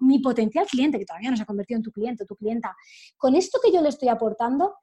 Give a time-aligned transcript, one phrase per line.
[0.00, 2.76] mi potencial cliente, que todavía no se ha convertido en tu cliente o tu clienta,
[3.16, 4.76] con esto que yo le estoy aportando,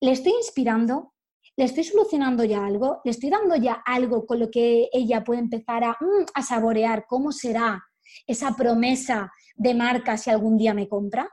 [0.00, 1.14] le estoy inspirando,
[1.56, 5.40] le estoy solucionando ya algo, le estoy dando ya algo con lo que ella puede
[5.40, 7.84] empezar a, mm, a saborear cómo será
[8.26, 11.28] esa promesa de marca si algún día me compra.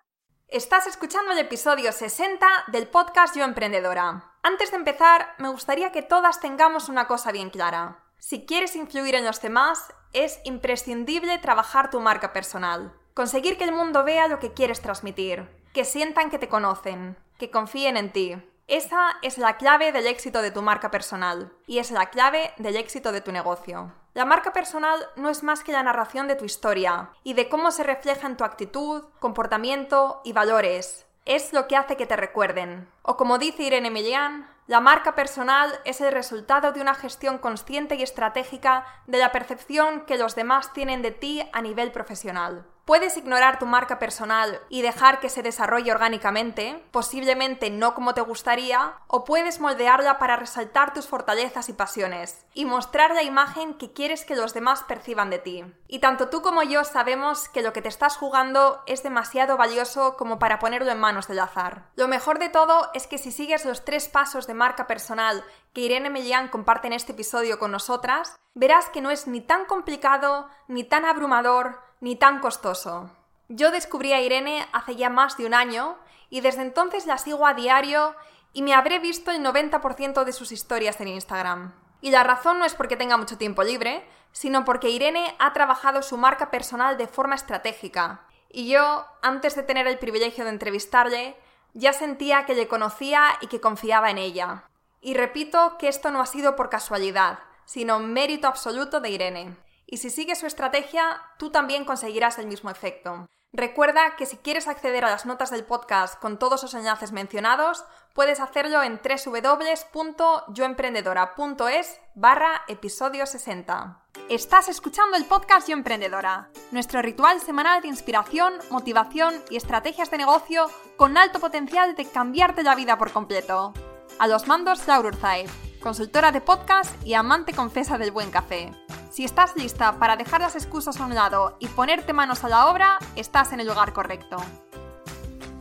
[0.48, 4.34] Estás escuchando el episodio 60 del podcast Yo Emprendedora.
[4.44, 8.06] Antes de empezar, me gustaría que todas tengamos una cosa bien clara.
[8.18, 12.94] Si quieres influir en los demás, es imprescindible trabajar tu marca personal.
[13.18, 17.50] Conseguir que el mundo vea lo que quieres transmitir, que sientan que te conocen, que
[17.50, 18.38] confíen en ti.
[18.68, 22.76] Esa es la clave del éxito de tu marca personal y es la clave del
[22.76, 23.92] éxito de tu negocio.
[24.14, 27.72] La marca personal no es más que la narración de tu historia y de cómo
[27.72, 31.08] se refleja en tu actitud, comportamiento y valores.
[31.26, 32.88] Es lo que hace que te recuerden.
[33.02, 37.96] O como dice Irene Millán, la marca personal es el resultado de una gestión consciente
[37.96, 42.68] y estratégica de la percepción que los demás tienen de ti a nivel profesional.
[42.88, 48.22] Puedes ignorar tu marca personal y dejar que se desarrolle orgánicamente, posiblemente no como te
[48.22, 53.92] gustaría, o puedes moldearla para resaltar tus fortalezas y pasiones, y mostrar la imagen que
[53.92, 55.66] quieres que los demás perciban de ti.
[55.90, 60.16] Y tanto tú como yo sabemos que lo que te estás jugando es demasiado valioso
[60.16, 61.90] como para ponerlo en manos del azar.
[61.98, 65.44] Lo mejor de todo es que si sigues los tres pasos de marca personal
[65.74, 69.66] que Irene Mellán comparte en este episodio con nosotras, verás que no es ni tan
[69.66, 73.10] complicado, ni tan abrumador, ni tan costoso.
[73.50, 75.98] Yo descubrí a Irene hace ya más de un año
[76.30, 78.16] y desde entonces la sigo a diario
[78.54, 81.74] y me habré visto el 90% de sus historias en Instagram.
[82.02, 86.02] Y la razón no es porque tenga mucho tiempo libre, sino porque Irene ha trabajado
[86.02, 88.22] su marca personal de forma estratégica.
[88.50, 91.38] Y yo, antes de tener el privilegio de entrevistarle,
[91.74, 94.64] ya sentía que le conocía y que confiaba en ella.
[95.02, 99.58] Y repito que esto no ha sido por casualidad, sino mérito absoluto de Irene.
[99.90, 103.26] Y si sigues su estrategia, tú también conseguirás el mismo efecto.
[103.54, 107.86] Recuerda que si quieres acceder a las notas del podcast con todos los enlaces mencionados,
[108.14, 114.04] puedes hacerlo en www.yoemprendedora.es barra episodio 60.
[114.28, 120.18] Estás escuchando el podcast Yo Emprendedora, nuestro ritual semanal de inspiración, motivación y estrategias de
[120.18, 123.74] negocio con alto potencial de cambiarte la vida por completo.
[124.20, 125.50] A los mandos, Laura Urzaiz,
[125.82, 128.74] consultora de podcast y amante confesa del buen café.
[129.10, 132.70] Si estás lista para dejar las excusas a un lado y ponerte manos a la
[132.70, 134.36] obra, estás en el lugar correcto.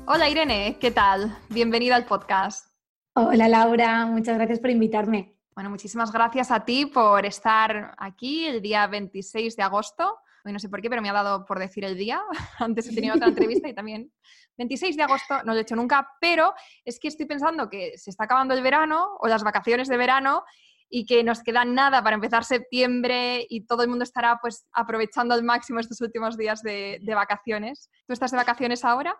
[0.06, 1.38] Hola Irene, ¿qué tal?
[1.48, 2.72] Bienvenida al podcast.
[3.14, 5.36] Hola Laura, muchas gracias por invitarme.
[5.54, 10.18] Bueno, muchísimas gracias a ti por estar aquí el día 26 de agosto.
[10.44, 12.20] Hoy no sé por qué, pero me ha dado por decir el día.
[12.58, 14.12] Antes he tenido otra entrevista y también
[14.58, 16.52] 26 de agosto no lo he hecho nunca, pero
[16.84, 20.44] es que estoy pensando que se está acabando el verano o las vacaciones de verano
[20.88, 25.34] y que nos queda nada para empezar septiembre y todo el mundo estará pues aprovechando
[25.34, 27.90] al máximo estos últimos días de, de vacaciones.
[28.06, 29.16] ¿Tú estás de vacaciones ahora?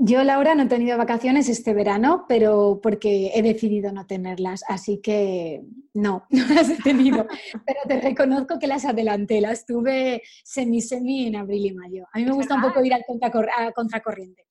[0.00, 5.00] Yo, Laura, no he tenido vacaciones este verano, pero porque he decidido no tenerlas, así
[5.00, 7.26] que no, no las he tenido.
[7.66, 12.06] pero te reconozco que las adelanté, las tuve semi-semi en abril y mayo.
[12.12, 14.47] A mí me gusta un poco ir al a contracorriente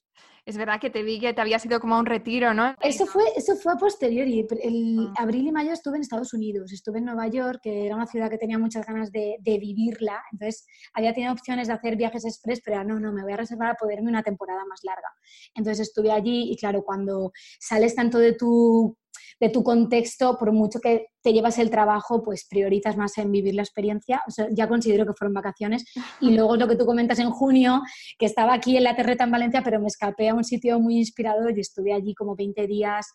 [0.48, 2.74] es verdad que te vi que te había sido como un retiro, ¿no?
[2.82, 4.48] Eso fue, eso fue a posteriori.
[4.64, 5.24] El ah.
[5.24, 8.30] abril y mayo estuve en Estados Unidos, estuve en Nueva York, que era una ciudad
[8.30, 10.24] que tenía muchas ganas de, vivirla.
[10.32, 13.72] Entonces, había tenido opciones de hacer viajes express, pero no, no, me voy a reservar
[13.72, 15.10] a poderme una temporada más larga.
[15.54, 18.96] Entonces, estuve allí y claro, cuando sales tanto de tu
[19.40, 23.54] de tu contexto, por mucho que te llevas el trabajo, pues priorizas más en vivir
[23.56, 24.22] la experiencia.
[24.28, 25.86] O sea, ya considero que fueron vacaciones.
[26.20, 27.82] Y luego lo que tú comentas en junio,
[28.18, 30.98] que estaba aquí en la Terreta en Valencia, pero me escapé a un sitio muy
[30.98, 33.08] inspirador y estuve allí como 20 días.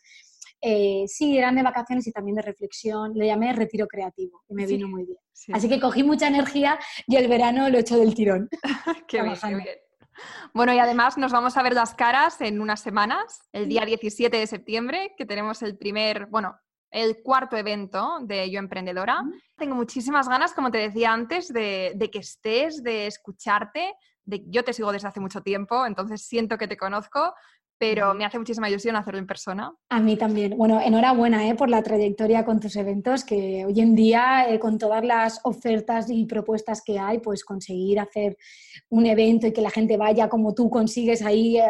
[0.61, 3.13] Eh, sí, eran de vacaciones y también de reflexión.
[3.15, 5.19] Le llamé retiro creativo y me vino muy bien.
[5.53, 8.49] Así que cogí mucha energía y el verano lo he hecho del tirón.
[9.09, 9.67] qué bien, qué bien.
[10.53, 14.37] Bueno, y además nos vamos a ver las caras en unas semanas, el día 17
[14.37, 16.59] de septiembre, que tenemos el primer, bueno,
[16.91, 19.23] el cuarto evento de Yo Emprendedora.
[19.57, 23.95] Tengo muchísimas ganas, como te decía antes, de, de, que estés, de escucharte.
[24.25, 27.35] De, yo te sigo desde hace mucho tiempo, entonces siento que te conozco,
[27.83, 29.75] pero me hace muchísima ilusión hacerlo en persona.
[29.89, 30.57] A mí también.
[30.57, 31.57] Bueno, enhorabuena ¿eh?
[31.57, 36.09] por la trayectoria con tus eventos, que hoy en día, eh, con todas las ofertas
[36.09, 38.39] y propuestas que hay, pues conseguir hacer
[38.89, 41.67] un evento y que la gente vaya como tú consigues ahí, eh,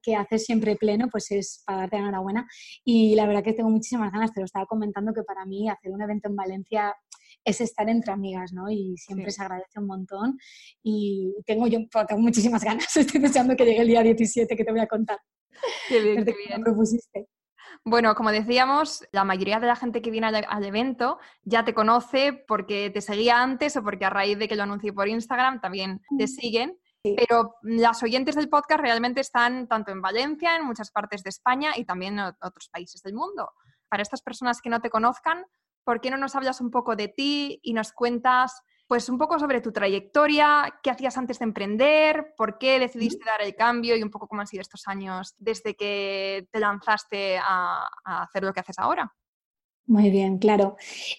[0.00, 2.46] que haces siempre pleno, pues es para darte enhorabuena.
[2.84, 5.90] Y la verdad que tengo muchísimas ganas, te lo estaba comentando, que para mí hacer
[5.90, 6.94] un evento en Valencia
[7.44, 8.70] es estar entre amigas, ¿no?
[8.70, 10.38] Y siempre se agradece un montón.
[10.84, 14.70] Y tengo yo tengo muchísimas ganas, estoy deseando que llegue el día 17 que te
[14.70, 15.18] voy a contar.
[15.88, 16.62] Qué bien, qué bien.
[16.62, 17.28] propusiste.
[17.84, 22.32] Bueno, como decíamos, la mayoría de la gente que viene al, evento ya te conoce
[22.32, 26.00] porque te seguía antes o porque a raíz de que lo anuncié por Instagram también
[26.18, 26.78] te siguen.
[27.02, 31.70] Pero las oyentes del podcast realmente están tanto en Valencia, en muchas partes de España
[31.76, 33.52] y también en otros países del mundo.
[33.88, 35.44] Para estas personas que no te conozcan,
[35.84, 39.38] ¿por qué no nos hablas un poco de ti y nos cuentas pues un poco
[39.38, 44.02] sobre tu trayectoria, qué hacías antes de emprender, por qué decidiste dar el cambio y
[44.02, 48.60] un poco cómo han sido estos años desde que te lanzaste a, hacer lo que
[48.60, 49.12] haces ahora.
[49.86, 50.76] Muy bien, claro.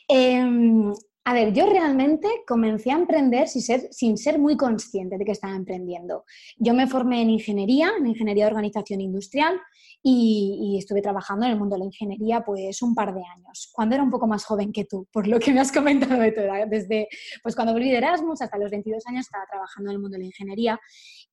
[0.08, 0.94] Em,
[1.28, 5.34] a ver, yo realmente comencé a emprender sin ser, sin ser, muy consciente de que
[5.34, 6.24] estaba emprendiendo.
[6.56, 9.60] Yo me formé en ingeniería, en ingeniería de organización industrial,
[10.02, 13.96] y, estuve trabajando en el mundo de la ingeniería pues un par de años, cuando
[13.96, 16.40] era un poco más joven que tú, por lo que me has comentado de tu
[16.40, 16.66] edad.
[16.66, 17.10] Desde
[17.44, 20.20] pues, cuando volví de Erasmus hasta los 22 años estaba trabajando en el mundo de
[20.20, 20.80] la ingeniería.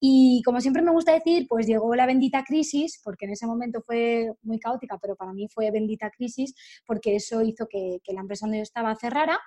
[0.01, 3.81] Y como siempre me gusta decir, pues llegó la bendita crisis, porque en ese momento
[3.87, 6.53] fue muy caótica, pero para mí fue bendita crisis,
[6.85, 9.39] porque eso hizo que, que la empresa donde yo estaba cerrara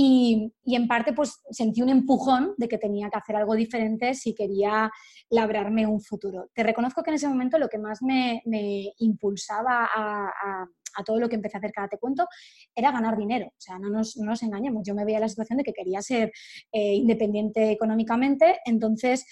[0.00, 4.32] y, en parte pues sentí un empujón de que tenía que hacer algo diferente si
[4.32, 4.92] quería
[5.28, 6.50] labrarme un futuro.
[6.54, 8.40] Te reconozco que en ese momento lo que más me,
[8.98, 10.66] impulsaba a,
[11.04, 12.26] todo lo que empecé a hacer cada te cuento
[12.74, 13.46] era ganar dinero.
[13.46, 16.30] O sea, no nos, engañemos, yo me veía la situación de que quería ser
[16.72, 19.24] eh, independiente económicamente, entonces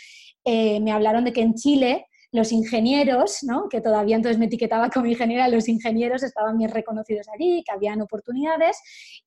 [0.45, 3.69] eh, me hablaron de que en Chile los ingenieros, ¿no?
[3.69, 8.03] que todavía entonces me etiquetaba como ingeniera, los ingenieros estaban bien reconocidos allí, que habían
[8.03, 8.77] oportunidades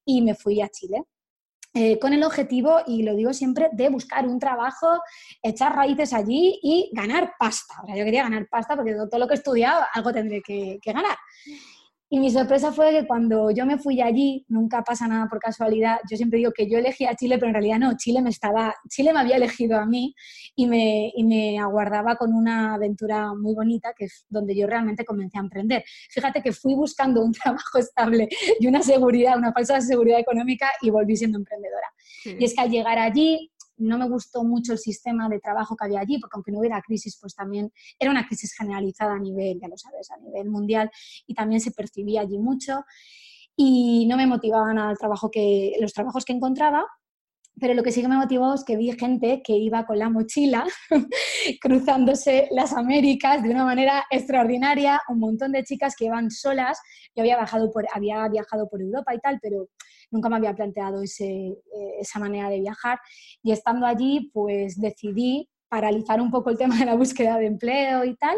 [0.06, 1.04] y me fui a Chile.
[1.74, 4.88] Eh, con el objetivo, y lo digo siempre, de buscar un trabajo,
[5.44, 7.76] echar raíces allí y ganar pasta.
[7.84, 10.80] O sea, yo quería ganar pasta porque todo lo que he estudiado, algo tendré que,
[10.82, 11.16] que ganar.
[12.12, 16.00] Y mi sorpresa fue que cuando yo me fui allí, nunca pasa nada por casualidad,
[16.10, 18.74] yo siempre digo que yo elegí a Chile, pero en realidad no, Chile me, estaba,
[18.90, 20.16] Chile me había elegido a mí
[20.56, 25.06] y me, y me aguardaba con una aventura muy bonita, que es donde yo realmente
[25.06, 25.84] comencé a emprender.
[26.10, 28.28] Fíjate que fui buscando un trabajo estable
[28.60, 31.88] y una seguridad, una falsa seguridad económica y volví siendo emprendedora.
[32.26, 35.86] Y es que al llegar allí, no me gustó mucho el sistema de trabajo que
[35.86, 39.60] había allí, porque aunque no hubiera crisis, pues también era una crisis generalizada a nivel,
[39.60, 40.92] ya lo sabes, a nivel mundial
[41.26, 42.84] y también se percibía allí mucho
[43.56, 46.86] y no me motivaban al trabajo que, los trabajos que encontraba,
[47.60, 50.10] pero lo que sí que me motivó es que vi gente que iba con la
[50.10, 50.66] mochila
[51.62, 56.80] cruzándose las Américas de una manera extraordinaria, un montón de chicas que iban solas,
[57.16, 59.70] yo había, bajado por, había viajado por Europa y tal, pero
[60.12, 61.56] nunca me había planteado eh,
[62.00, 63.00] esa manera de viajar.
[63.44, 68.04] Y estando allí pues decidí paralizar un poco el tema de la búsqueda de empleo
[68.04, 68.36] y tal,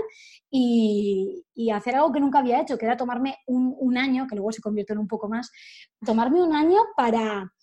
[0.51, 4.61] y, hacer algo que nunca había hecho, que era tomarme un, año, que luego se
[4.61, 5.49] convirtió en un poco más,
[6.05, 7.53] tomarme un año para,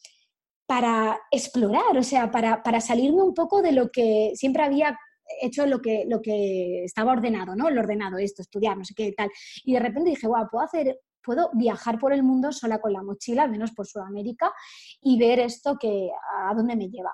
[0.69, 4.99] para explorar, o sea, para, para salirme un poco de lo que siempre había
[5.41, 7.71] hecho lo que, lo que estaba ordenado, ¿no?
[7.71, 9.31] Lo ordenado, esto, estudiar, no sé qué tal.
[9.65, 13.03] Y de repente dije, guau, puedo hacer puedo viajar por el mundo sola con la
[13.03, 14.51] mochila, al menos por Sudamérica,
[15.03, 16.11] y ver esto que
[16.49, 17.13] a dónde me lleva.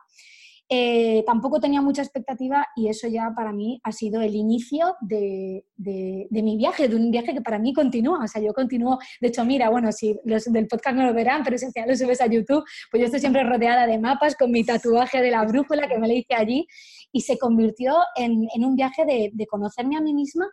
[0.71, 5.67] Eh, tampoco tenía mucha expectativa y eso ya para mí ha sido el inicio de,
[5.77, 8.25] mi viaje, de un viaje que para mí continúa.
[8.25, 11.43] O sea, yo continúo, de hecho, mira, bueno, si los del podcast no lo verán,
[11.45, 14.51] pero si ya lo subes a YouTube, pues yo estoy siempre rodeada de mapas con
[14.51, 16.67] mi tatuaje de la brújula que me le hice allí
[17.13, 20.49] y se convirtió en, un viaje de, conocerme a mí misma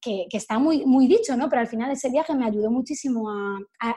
[0.00, 1.48] que, está muy, muy dicho, ¿no?
[1.48, 3.96] Pero al final ese viaje me ayudó muchísimo a,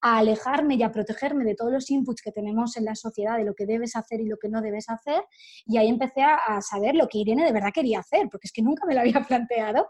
[0.00, 3.54] alejarme y a protegerme de todos los inputs que tenemos en la sociedad, de lo
[3.54, 5.22] que debes hacer y lo que no debes hacer.
[5.66, 8.62] Y ahí empecé a, saber lo que Irene de verdad quería hacer, porque es que
[8.62, 9.88] nunca me lo había planteado.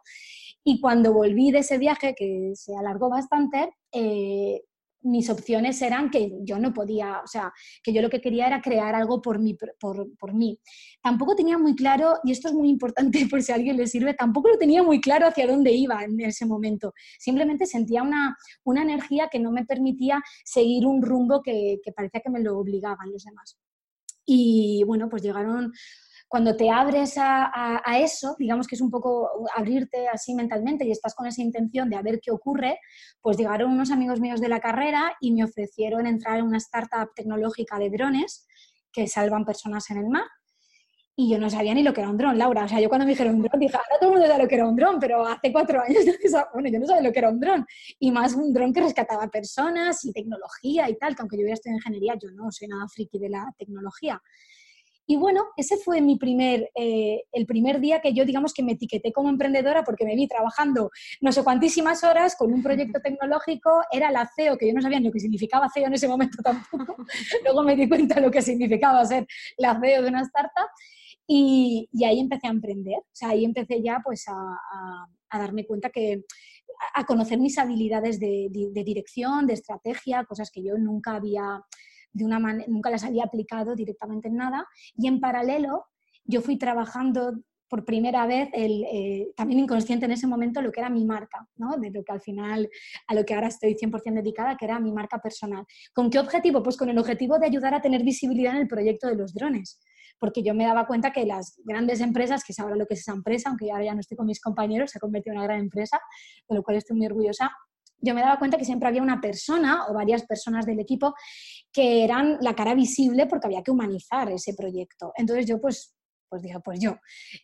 [0.64, 4.62] Y cuando volví de ese viaje, que se alargó bastante, eh,
[5.06, 8.60] mis opciones eran que yo no podía, o sea, que yo lo que quería era
[8.60, 10.58] crear algo por mí, por, mí.
[11.02, 14.14] Tampoco tenía muy claro, y esto es muy importante por si a alguien le sirve,
[14.14, 16.92] tampoco lo tenía muy claro hacia dónde iba en ese momento.
[17.18, 22.20] Simplemente sentía una, una energía que no me permitía seguir un rumbo que, que parecía
[22.20, 23.56] que me lo obligaban los demás.
[24.25, 25.72] Y bueno, pues llegaron
[26.28, 31.14] cuando te abres a, eso, digamos que es un poco abrirte así mentalmente y estás
[31.14, 32.80] con esa intención de a ver qué ocurre,
[33.21, 37.14] pues llegaron unos amigos míos de la carrera y me ofrecieron entrar en una startup
[37.14, 38.47] tecnológica de drones
[38.92, 40.25] que salvan personas en el mar.
[41.18, 42.64] Y yo no sabía ni lo que era un dron, Laura.
[42.64, 44.49] O sea, yo cuando me dijeron un dron, dije, ahora todo el mundo sabe lo
[44.49, 46.04] que era un dron, pero hace cuatro años,
[46.52, 47.64] bueno, yo no sabía lo que era un dron.
[47.99, 51.54] Y más un dron que rescataba personas y tecnología y tal, que aunque yo hubiera
[51.54, 54.21] estudiado ingeniería, yo no soy nada friki de la tecnología.
[55.06, 58.72] Y bueno, ese fue mi primer, eh, el primer día que yo, digamos, que me
[58.72, 63.70] etiqueté como emprendedora porque me vi trabajando no sé cuantísimas horas con un proyecto tecnológico,
[63.92, 66.38] era la CEO, que yo no sabía ni lo que significaba CEO en ese momento
[66.42, 66.96] tampoco.
[67.44, 69.26] Luego me di cuenta de lo que significaba ser
[69.58, 70.68] la CEO de una startup
[71.26, 72.98] y, y ahí empecé a emprender.
[72.98, 74.32] O sea, ahí empecé ya pues a,
[75.30, 76.22] a, darme cuenta que
[76.94, 81.62] a conocer mis habilidades de, de dirección, de estrategia, cosas que yo nunca había
[82.16, 84.66] de una nunca las había aplicado directamente en nada.
[84.96, 85.85] Y en paralelo
[86.25, 87.35] yo fui trabajando
[87.68, 91.49] por primera vez, el, eh, también inconsciente en ese momento, lo que era mi marca,
[91.56, 91.76] ¿no?
[91.76, 92.70] de lo que al final,
[93.08, 95.64] a lo que ahora estoy 100% dedicada, que era mi marca personal.
[95.92, 96.62] ¿Con qué objetivo?
[96.62, 99.80] Pues con el objetivo de ayudar a tener visibilidad en el proyecto de los drones
[100.18, 103.00] porque yo me daba cuenta que las grandes empresas, que es ahora lo que es
[103.00, 105.46] esa empresa, aunque ahora ya no estoy con mis compañeros, se ha convertido en una
[105.46, 106.00] gran empresa,
[106.49, 107.50] de lo cual estoy muy orgullosa,
[108.00, 111.14] yo me daba cuenta que siempre había una persona o varias personas del equipo
[111.72, 115.12] que eran la cara visible porque había que humanizar ese proyecto.
[115.16, 115.94] Entonces yo pues,
[116.28, 116.96] pues dije, pues yo.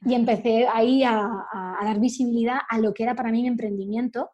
[0.03, 1.29] Y empecé ahí a,
[1.83, 4.31] dar visibilidad a lo que era para mí mi emprendimiento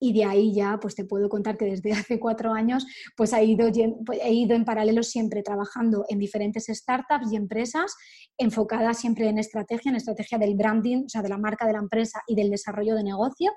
[0.00, 2.86] y de ahí ya pues te puedo contar que desde hace cuatro años
[3.16, 3.68] pues he ido,
[4.06, 7.96] pues, he ido en paralelo siempre trabajando en diferentes startups y empresas
[8.36, 11.80] enfocadas siempre en estrategia, en estrategia del branding, o sea, de la marca de la
[11.80, 13.50] empresa y del desarrollo de negocio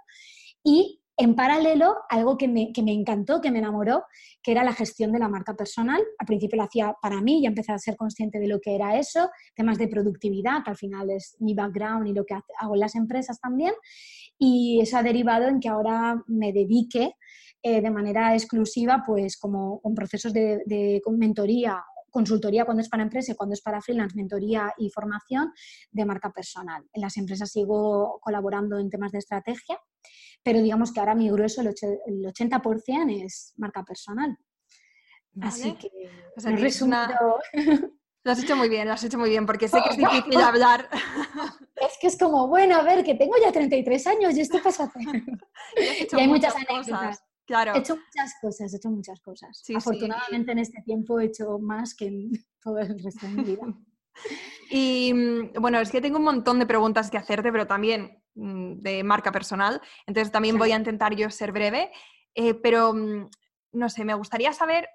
[0.63, 4.06] y en paralelo, algo que me, que me, encantó, que me enamoró,
[4.42, 6.01] que era la gestión de la marca personal.
[6.18, 8.98] Al principio lo hacía para mí, y empecé a ser consciente de lo que era
[8.98, 12.80] eso, temas de productividad, que al final es mi background y lo que hago en
[12.80, 13.74] las empresas también.
[14.40, 17.13] Y eso ha derivado en que ahora me dedique
[17.62, 23.04] eh, de manera exclusiva, pues como con procesos de, de mentoría consultoría cuando es para
[23.04, 25.54] empresa y cuando es para freelance, mentoría y formación
[25.92, 26.84] de marca personal.
[26.92, 29.80] En las empresas sigo colaborando en temas de estrategia
[30.43, 34.38] pero digamos que ahora mi grueso, el 80% es marca personal.
[35.41, 35.89] Así que,
[36.36, 37.39] o sea, resumido...
[38.24, 40.39] Lo has hecho muy bien, lo has hecho muy bien, porque sé que es difícil
[40.41, 40.88] hablar.
[41.81, 44.83] Es que es como, bueno, a ver, que tengo ya 33 años y esto pasa
[44.83, 45.01] hacer.
[46.13, 47.24] y, hay muchas, anécdotas.
[47.48, 47.74] Claro.
[47.74, 49.63] He hecho muchas cosas, he hecho muchas cosas.
[49.75, 52.31] Afortunadamente en este tiempo he hecho más que en
[52.62, 53.63] todo el resto de mi vida.
[54.70, 58.80] Y mm, bueno, es que tengo un montón de preguntas que hacerte, pero también Mm,
[58.80, 61.91] de marca personal, entonces también voy a intentar yo ser breve,
[62.34, 63.30] eh, pero mm,
[63.74, 64.88] no sé, me gustaría saber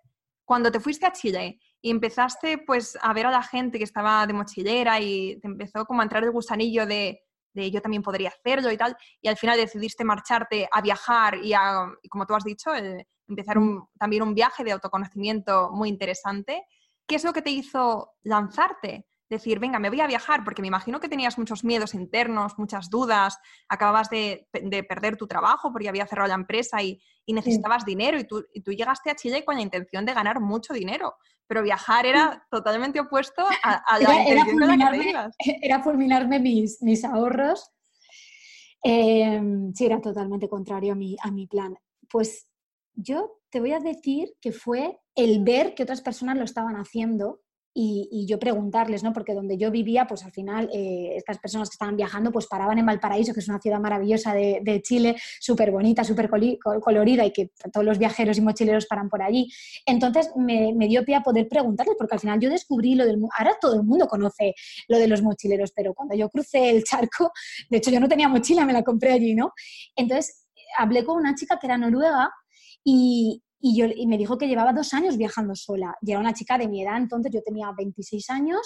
[0.47, 4.27] cuando te fuiste a Chile y empezaste pues a ver a la gente que estaba
[4.27, 7.21] de mochilera y te empezó como a entrar el gusanillo de,
[7.53, 11.93] yo también podría hacerlo y tal, y al final decidiste marcharte a viajar y, a,
[12.09, 12.71] como tú has dicho,
[13.29, 13.59] empezar
[13.99, 16.65] también un viaje de autoconocimiento muy interesante.
[17.07, 19.07] ¿Qué es lo que te hizo lanzarte?
[19.29, 22.91] decir, venga, me voy a viajar, porque me imagino que tenías muchos miedos internos, muchas
[22.91, 24.49] dudas, acababas de,
[24.89, 29.17] perder tu trabajo porque había cerrado la empresa y, necesitabas dinero y tú, llegaste a
[29.17, 31.17] Chile con la intención de ganar mucho dinero,
[31.49, 37.05] pero viajar era totalmente opuesto a, la intención de la que Era fulminarme mis, mis
[37.05, 37.73] ahorros.
[38.83, 41.77] Em, sí, era totalmente contrario a mi, a mi plan.
[42.09, 42.49] Pues
[42.95, 47.41] yo te voy a decir que fue el ver que otras personas lo estaban haciendo
[47.73, 49.15] y, yo preguntarles, ¿no?
[49.15, 52.79] Porque donde yo vivía, pues al final eh, estas personas que estaban viajando, pues paraban
[52.79, 56.29] en Valparaíso, que es una ciudad maravillosa de, Chile, súper bonita, súper
[56.83, 59.51] colorida y que todos los viajeros y mochileros paran por allí.
[59.87, 63.19] Entonces me, dio pie a poder preguntarles, porque al final yo descubrí lo del...
[63.39, 64.55] Ahora todo el mundo conoce
[64.89, 67.33] lo de los mochileros, pero cuando yo crucé el charco,
[67.71, 69.55] de hecho yo no tenía mochila, me la compré allí, ¿no?
[69.97, 70.47] Entonces
[70.77, 72.31] hablé con una chica que era noruega
[72.85, 75.95] y, y, yo, y me dijo que llevaba dos años viajando sola.
[76.03, 78.61] Y era una chica de mi edad, entonces yo tenía 26 años,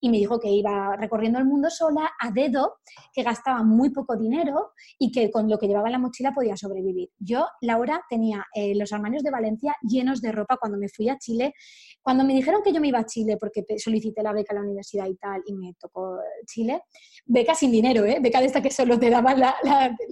[0.00, 2.76] y me dijo que iba recorriendo el mundo sola a dedo,
[3.12, 6.56] que gastaba muy poco dinero y que con lo que llevaba en la mochila podía
[6.56, 7.10] sobrevivir.
[7.18, 11.18] Yo, Laura, tenía eh, los armarios de Valencia llenos de ropa cuando me fui a
[11.18, 11.54] Chile.
[12.02, 14.62] Cuando me dijeron que yo me iba a Chile porque solicité la beca a la
[14.62, 16.82] universidad y tal, y me tocó Chile,
[17.24, 18.18] beca sin dinero, ¿eh?
[18.20, 19.42] beca de esta que solo te daban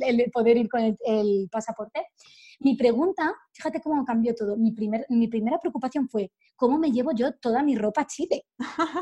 [0.01, 2.07] el poder ir con el pasaporte.
[2.64, 4.57] Mi pregunta, fíjate cómo cambió todo.
[4.57, 8.47] Mi, primer, mi primera preocupación fue, ¿cómo me llevo yo toda mi ropa a Chile?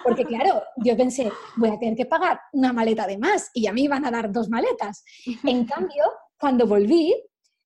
[0.03, 3.73] Porque claro, yo pensé, voy a tener que pagar una maleta de más y a
[3.73, 5.05] mí iban a dar dos maletas.
[5.45, 6.05] En cambio,
[6.39, 7.15] cuando volví,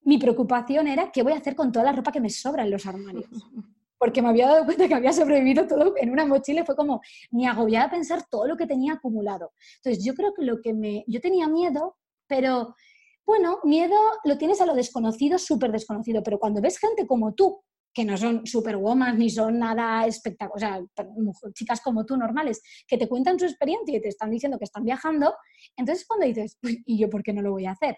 [0.02, 2.70] mi preocupación era qué voy a hacer con toda la ropa que me sobra en
[2.70, 3.28] los armarios.
[3.96, 7.00] Porque me había dado cuenta que había sobrevivido todo en una mochila y fue como,
[7.30, 9.52] me agobiaba pensar todo lo que tenía acumulado.
[9.76, 11.04] Entonces, yo creo que lo que me...
[11.06, 11.96] Yo tenía miedo,
[12.26, 12.74] pero
[13.26, 17.62] bueno, miedo lo tienes a lo desconocido, súper desconocido, pero cuando ves gente como tú,
[17.92, 22.98] que no son superwoman ni son nada espectacular, o sea, chicas como tú normales, que
[22.98, 25.34] te cuentan su experiencia y te están diciendo que están viajando,
[25.76, 27.96] entonces cuando dices, ¿y yo por qué no lo voy a hacer?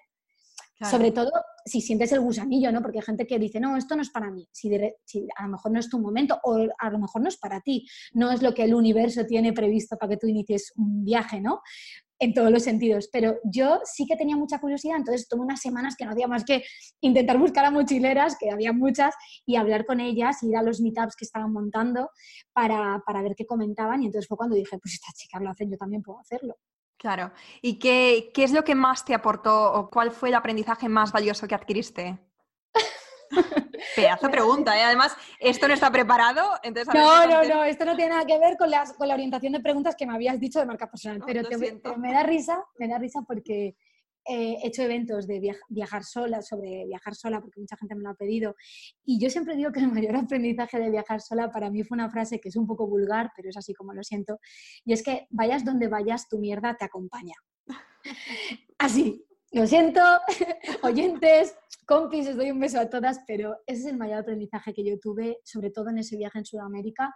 [0.79, 1.33] Sobre todo
[1.65, 2.83] si sientes el gusanillo, ¿no?
[2.83, 4.47] Porque hay gente que dice, no, esto no es para mí.
[4.53, 4.71] Si,
[5.07, 7.63] si, a lo mejor no es tu momento o a lo mejor no es para
[7.63, 7.87] ti.
[8.13, 11.63] No es lo que el universo tiene previsto para que tú inicies un viaje, ¿no?
[12.19, 13.09] En todos los sentidos.
[13.13, 16.45] Pero yo sí que tenía mucha curiosidad, entonces tomé unas semanas que no hacía más
[16.45, 16.65] que
[17.01, 21.17] intentar buscar a mochileras, que había muchas, y hablar con ellas, ir a los meetups
[21.17, 22.11] que estaban montando
[22.53, 24.03] para, ver qué comentaban.
[24.03, 26.57] Y entonces fue cuando dije, pues esta chica lo hace, yo también puedo hacerlo.
[26.99, 27.33] Claro.
[27.61, 31.13] ¿Y qué, qué es lo que más te aportó o cuál fue el aprendizaje más
[31.13, 32.19] valioso que adquiriste?
[33.97, 34.83] Pedazo pregunta, ¿eh?
[34.83, 36.95] Además, esto no está preparado, entonces...
[36.95, 39.61] no, no, no, esto no tiene nada que ver con, las, con la orientación de
[39.61, 41.43] preguntas que me habías dicho de marca personal, pero
[41.99, 43.77] me da risa, me da risa porque
[44.27, 48.15] he hecho eventos de viajar sola, sobre viajar sola, porque mucha gente me lo ha
[48.15, 48.57] pedido.
[49.05, 52.11] Y yo siempre digo que el mayor aprendizaje de viajar sola para mí fue una
[52.11, 54.39] frase que es un poco vulgar, pero es así como lo siento.
[54.85, 57.35] Y es que vayas donde vayas, tu mierda te acompaña.
[58.79, 60.01] Así, lo siento,
[60.83, 61.57] oyentes,
[61.87, 64.99] compis, os doy un beso a todas, pero ese es el mayor aprendizaje que yo
[64.99, 67.15] tuve, sobre todo en ese viaje en Sudamérica,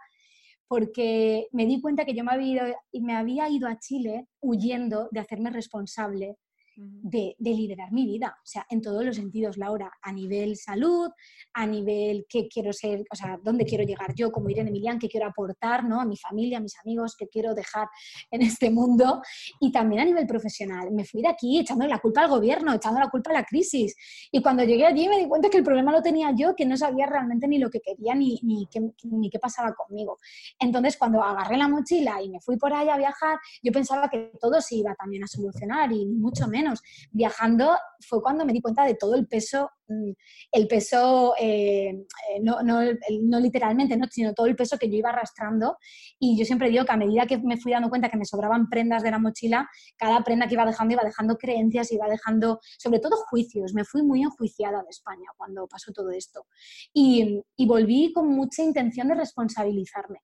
[0.67, 5.09] porque me di cuenta que yo me había ido, me había ido a Chile huyendo
[5.11, 6.37] de hacerme responsable
[6.81, 11.09] de, liderar mi vida, o sea, en todos los sentidos, Laura, a nivel salud,
[11.53, 15.09] a nivel qué quiero ser, o sea, dónde quiero llegar yo como Irene Emilian, qué
[15.09, 15.99] quiero aportar, ¿no?
[15.99, 17.87] A mi familia, a mis amigos, qué quiero dejar
[18.31, 19.21] en este mundo,
[19.59, 20.91] y también a nivel profesional.
[20.91, 23.95] Me fui de aquí echando la culpa al gobierno, echando la culpa a la crisis,
[24.31, 26.77] y cuando llegué allí me di cuenta que el problema lo tenía yo, que no
[26.77, 30.17] sabía realmente ni lo que quería ni, ni, qué, ni qué pasaba conmigo.
[30.59, 34.31] Entonces, cuando agarré la mochila y me fui por allá a viajar, yo pensaba que
[34.39, 36.70] todo se iba también a solucionar y mucho menos
[37.11, 40.11] Viajando fue cuando me di cuenta de todo el peso, mm,
[40.51, 42.81] el peso, eh, eh, no, no,
[43.21, 44.07] no, literalmente, ¿no?
[44.09, 45.77] sino todo el peso que yo iba arrastrando.
[46.19, 48.69] Y yo siempre digo que a medida que me fui dando cuenta que me sobraban
[48.69, 52.99] prendas de la mochila, cada prenda que iba dejando iba dejando creencias, iba dejando, sobre
[52.99, 53.73] todo juicios.
[53.73, 56.45] Me fui muy enjuiciada de España cuando pasó todo esto.
[56.93, 60.19] y, y volví con mucha intención de responsabilizarme.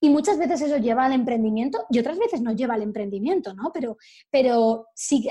[0.00, 3.72] Y muchas veces eso lleva al emprendimiento y otras veces no lleva al emprendimiento, ¿no?
[3.72, 3.96] Pero,
[4.30, 5.28] pero sí,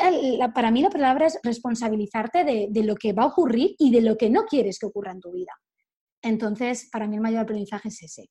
[0.54, 4.02] para mí la palabra es responsabilizarte de, de lo que va a ocurrir y de
[4.02, 5.54] lo que no quieres que ocurra en tu vida.
[6.22, 8.30] Entonces, para mí el mayor aprendizaje es ese.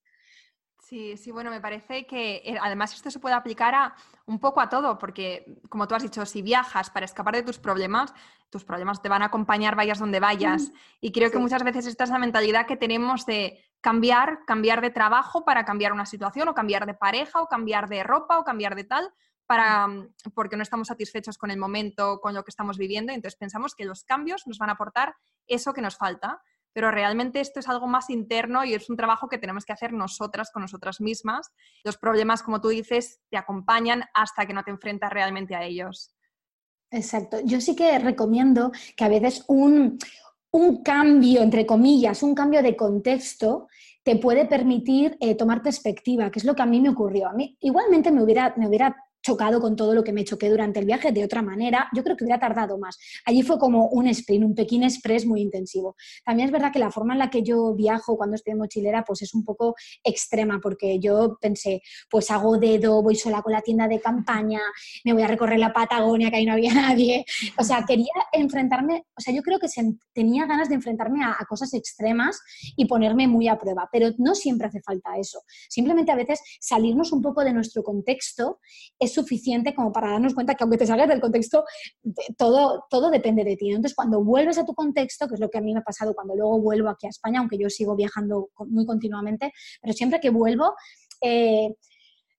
[0.88, 4.60] Sí, sí, bueno, me parece que eh, además esto se puede aplicar a un poco
[4.60, 8.14] a todo, porque como tú has dicho, si viajas para escapar de tus problemas,
[8.50, 10.70] tus problemas te van a acompañar vayas donde vayas.
[11.00, 14.90] Y creo que muchas veces esta es la mentalidad que tenemos de cambiar, cambiar de
[14.90, 18.74] trabajo para cambiar una situación, o cambiar de pareja, o cambiar de ropa, o cambiar
[18.74, 19.14] de tal,
[19.46, 23.12] para, mm, porque no estamos satisfechos con el momento, con lo que estamos viviendo.
[23.12, 25.14] Entonces pensamos que los cambios nos van a aportar
[25.46, 29.28] eso que nos falta pero realmente esto es algo más interno y es un trabajo
[29.28, 31.50] que tenemos que hacer nosotras con nosotras mismas.
[31.84, 36.14] Los problemas, como tú dices, te acompañan hasta que no te enfrentas realmente a ellos.
[36.90, 37.38] Exacto.
[37.42, 39.98] Yo sí que recomiendo que a veces un,
[40.52, 43.68] un cambio, entre comillas, un cambio de contexto
[44.02, 47.28] te puede permitir eh, tomar perspectiva, que es lo que a mí me ocurrió.
[47.28, 50.78] A mí igualmente me hubiera, me hubiera chocado con todo lo que me choqué durante
[50.78, 52.96] el viaje de otra manera, yo creo que hubiera tardado más.
[53.24, 55.96] Allí fue como un sprint, un Pekín Express muy intensivo.
[56.24, 59.04] También es verdad que la forma en la que yo viajo cuando estoy en mochilera
[59.04, 59.74] pues es un poco
[60.04, 64.60] extrema porque yo pensé, pues hago dedo, voy sola con la tienda de campaña,
[65.04, 67.24] me voy a recorrer la Patagonia que ahí no había nadie.
[67.58, 69.66] O sea, quería enfrentarme, o sea, yo creo que
[70.12, 72.40] tenía ganas de enfrentarme a, a cosas extremas
[72.76, 75.40] y ponerme muy a prueba, pero no siempre hace falta eso.
[75.68, 78.60] Simplemente a veces salirnos un poco de nuestro contexto
[78.98, 81.64] es suficiente como para darnos cuenta que aunque te salgas del contexto,
[82.36, 83.70] todo, todo depende de ti.
[83.70, 86.14] Entonces, cuando vuelves a tu contexto, que es lo que a mí me ha pasado
[86.14, 89.52] cuando luego vuelvo aquí a España, aunque yo sigo viajando muy continuamente,
[89.82, 90.74] pero siempre que vuelvo,
[91.20, 91.74] eh,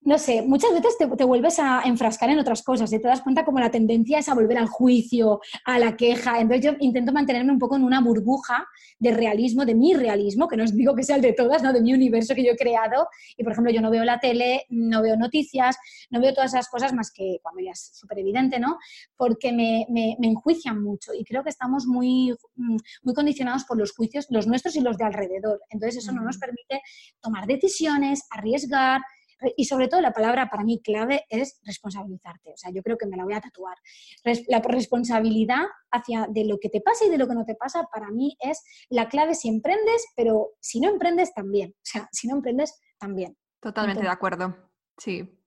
[0.08, 3.44] no sé, muchas veces te, vuelves a enfrascar en otras cosas y te das cuenta
[3.44, 6.40] como la tendencia es a volver al juicio, a la queja.
[6.40, 8.66] Entonces yo intento mantenerme un poco en una burbuja
[9.00, 11.74] de realismo, de mi realismo, que no os digo que sea el de todas, ¿no?
[11.74, 13.10] de mi universo que yo he creado.
[13.36, 15.76] Y por ejemplo, yo no veo la tele, no veo noticias,
[16.10, 18.78] no veo todas esas cosas más que cuando ya es súper evidente, ¿no?
[19.18, 23.78] Porque me, me, me, enjuician mucho y creo que estamos muy, mm, muy condicionados por
[23.78, 25.60] los juicios, los nuestros y los de alrededor.
[25.70, 26.82] Entonces eso no nos permite
[27.20, 29.02] tomar decisiones, arriesgar,
[29.56, 32.52] y sobre todo la palabra para mí clave es responsabilizarte.
[32.52, 33.78] O sea, yo creo que me la voy a tatuar.
[34.48, 37.88] la responsabilidad hacia de lo que te pasa y de lo que no te pasa,
[37.94, 41.72] para mí es la clave si emprendes, pero si no emprendes también.
[41.72, 43.38] O sea, si no emprendes también.
[43.60, 44.56] Totalmente de acuerdo.
[44.98, 45.38] Sí.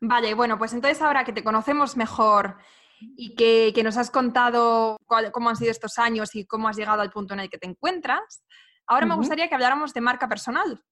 [0.00, 2.58] Vale, bueno, pues entonces ahora que te conocemos mejor
[3.00, 4.96] y que, nos has contado
[5.32, 7.66] cómo han sido estos años y cómo has llegado al punto en el que te
[7.66, 8.44] encuentras,
[8.86, 10.82] ahora me gustaría que habláramos de marca personal.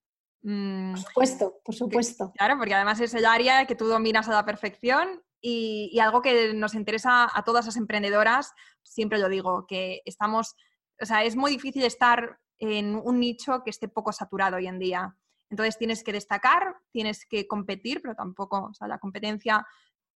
[0.47, 2.31] Mm, por supuesto, por supuesto.
[2.37, 6.53] claro, porque además es el área que tú dominas a la perfección y, algo que
[6.53, 8.53] nos interesa a todas las emprendedoras,
[8.83, 10.55] siempre lo digo, que estamos,
[11.01, 14.77] o sea, es muy difícil estar en un nicho que esté poco saturado hoy en
[14.77, 15.17] día.
[15.49, 19.65] Entonces tienes que destacar, tienes que competir, pero tampoco, o sea, la competencia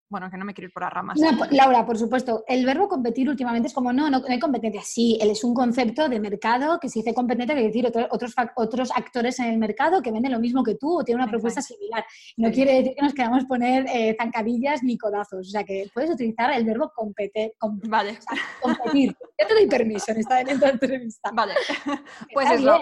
[0.09, 1.19] bueno, que no me quiero ir por las ramas.
[1.51, 4.81] Laura, por supuesto, el verbo competir últimamente es como, no, no, hay competencia.
[4.83, 8.91] Sí, él es un concepto de mercado que se dice competencia, quiere decir otros, otros
[8.95, 12.03] actores en el mercado que venden lo mismo que tú o tienen una propuesta similar.
[12.37, 15.47] No quiere decir que nos queramos poner eh, zancadillas ni codazos.
[15.47, 17.53] O sea, que puedes utilizar el verbo competir.
[17.87, 18.17] vale.
[18.61, 19.15] competir.
[19.39, 21.31] Ya te doy permiso en esta, entrevista.
[21.33, 21.53] Vale.
[22.33, 22.79] Pues eso.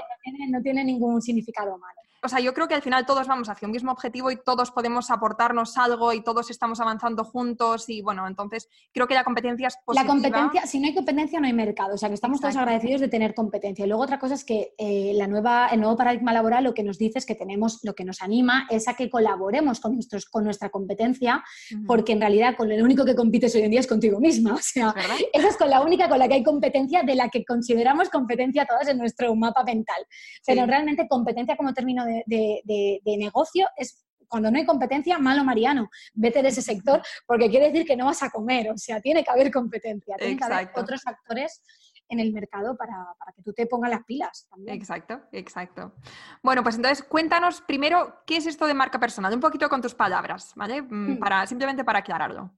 [0.50, 3.68] no tiene ningún significado malo o sea, yo creo que al final todos vamos hacia
[3.68, 8.28] un mismo objetivo y todos podemos aportarnos algo y todos estamos avanzando juntos y bueno,
[8.28, 10.04] entonces creo que la competencia es positiva.
[10.04, 13.02] La competencia, si no hay competencia no hay mercado, o sea que estamos todos agradecidos
[13.02, 13.86] de tener competencia.
[13.86, 16.84] Y luego otra cosa es que eh, la nueva, el nuevo paradigma laboral lo que
[16.84, 20.26] nos dice es que tenemos, lo que nos anima es a que colaboremos con, nuestros,
[20.26, 21.44] con nuestra competencia,
[21.86, 24.62] porque en realidad con el único que compites hoy en día es contigo misma, o
[24.62, 24.94] sea,
[25.34, 28.66] esa es con la única con la que hay competencia de la que consideramos competencia
[28.66, 30.06] todas en nuestro mapa mental.
[30.46, 36.42] Pero realmente competencia como término de, negocio es cuando no hay competencia, malo Mariano, vete
[36.42, 39.32] de ese sector porque quiere decir que no vas a comer, o sea, tiene que
[39.32, 41.62] haber competencia, tiene que haber otros actores
[42.10, 42.94] en el mercado para,
[43.36, 44.78] que tú te pongas las pilas también.
[44.78, 45.94] Exacto, exacto.
[46.42, 49.96] Bueno, pues entonces cuéntanos primero qué es esto de marca personal, un poquito con tus
[49.96, 50.82] palabras, ¿vale?
[50.82, 51.20] Mm, hmm.
[51.20, 52.52] Para, simplemente para aclararlo.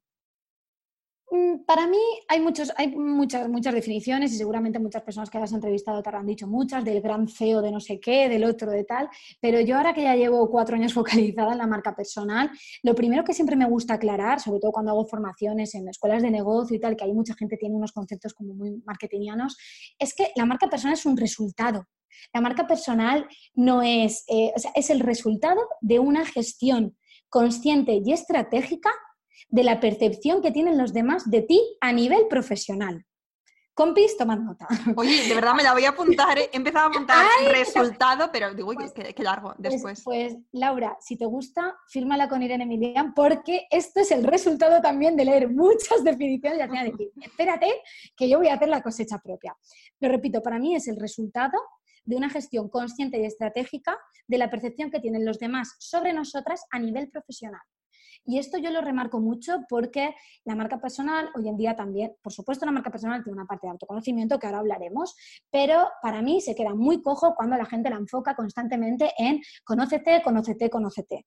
[1.32, 5.54] Mm, para mí hay, muchos, hay muchas, muchas definiciones y seguramente muchas personas que has
[5.54, 8.84] entrevistado te habrán dicho muchas, del gran CEO de no sé qué, del otro de
[8.84, 12.50] tal, pero yo ahora que ya llevo cuatro años focalizada en la marca personal,
[12.82, 16.32] lo primero que siempre me gusta aclarar, sobre todo cuando hago formaciones en escuelas de
[16.32, 19.56] negocio y tal, que hay mucha gente que tiene unos conceptos como muy marketingianos,
[20.00, 21.86] es que la marca personal es un resultado.
[22.34, 26.98] La marca personal no es, eh, o sea, es el resultado de una gestión
[27.30, 28.90] consciente y estratégica
[29.48, 33.06] de la percepción que tienen los demás de ti a nivel profesional.
[33.80, 34.68] Compis, tomad nota.
[34.98, 36.38] Oye, de verdad me la voy a apuntar.
[36.38, 36.50] ¿eh?
[36.52, 40.04] He empezado a apuntar el resultado, pero digo, pues, qué, largo pues, después.
[40.04, 45.16] Pues, Laura, si te gusta, fírmala con Irene Emilian, porque esto es el resultado también
[45.16, 47.72] de leer muchas definiciones y al final decir, espérate,
[48.18, 49.56] que yo voy a hacer la cosecha propia.
[50.02, 51.58] Lo repito, para mí es el resultado
[52.04, 53.98] de una gestión consciente y estratégica
[54.28, 57.62] de la percepción que tienen los demás sobre nosotras a nivel profesional.
[58.26, 62.32] Y esto yo lo remarco mucho porque la marca personal hoy en día también, por
[62.32, 65.16] supuesto la marca personal tiene una parte de autoconocimiento que ahora hablaremos,
[65.50, 70.22] pero para mí se queda muy cojo cuando la gente la enfoca constantemente en conócete,
[70.24, 71.26] conócete, conócete.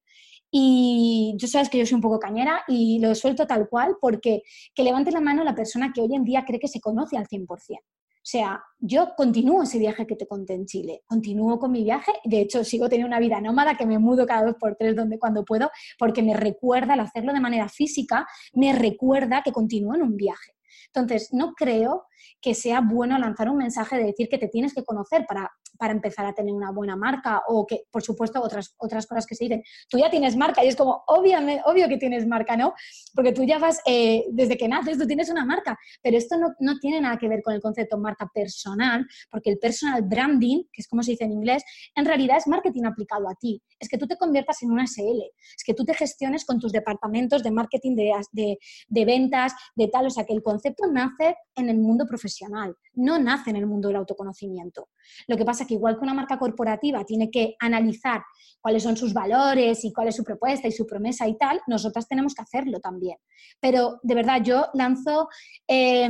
[0.50, 4.42] Y yo sabes que yo soy un poco cañera y lo suelto tal cual porque
[4.74, 7.26] que levante la mano la persona que hoy en día cree que se conoce al
[7.26, 7.78] 100%.
[8.22, 12.12] O sea, yo continúo ese viaje que te conté en Chile, continúo con mi viaje,
[12.22, 15.18] de hecho sigo teniendo una vida nómada que me mudo cada dos por tres donde
[15.18, 20.02] cuando puedo, porque me recuerda, al hacerlo de manera física, me recuerda que continúo en
[20.02, 20.52] un viaje.
[20.86, 22.04] Entonces, no creo
[22.40, 25.92] que sea bueno lanzar un mensaje de decir que te tienes que conocer para, para
[25.92, 29.44] empezar a tener una buena marca o que, por supuesto, otras, otras cosas que se
[29.44, 29.62] dicen.
[29.88, 32.74] Tú ya tienes marca y es como, obviamente, obvio que tienes marca, ¿no?
[33.14, 36.54] Porque tú ya vas, eh, desde que naces, tú tienes una marca, pero esto no,
[36.60, 40.82] no tiene nada que ver con el concepto marca personal, porque el personal branding, que
[40.82, 41.62] es como se dice en inglés,
[41.94, 43.62] en realidad es marketing aplicado a ti.
[43.78, 45.22] Es que tú te conviertas en una SL,
[45.56, 48.58] es que tú te gestiones con tus departamentos de marketing, de, de,
[48.88, 53.18] de ventas, de tal, o sea, que el concepto nace en el mundo profesional, no
[53.18, 54.88] nace en el mundo del autoconocimiento.
[55.26, 58.22] Lo que pasa que igual que una marca corporativa tiene que analizar
[58.60, 62.06] cuáles son sus valores y cuál es su propuesta y su promesa y tal, nosotras
[62.06, 63.16] tenemos que hacerlo también.
[63.60, 65.28] Pero de verdad yo lanzo
[65.66, 66.08] eh,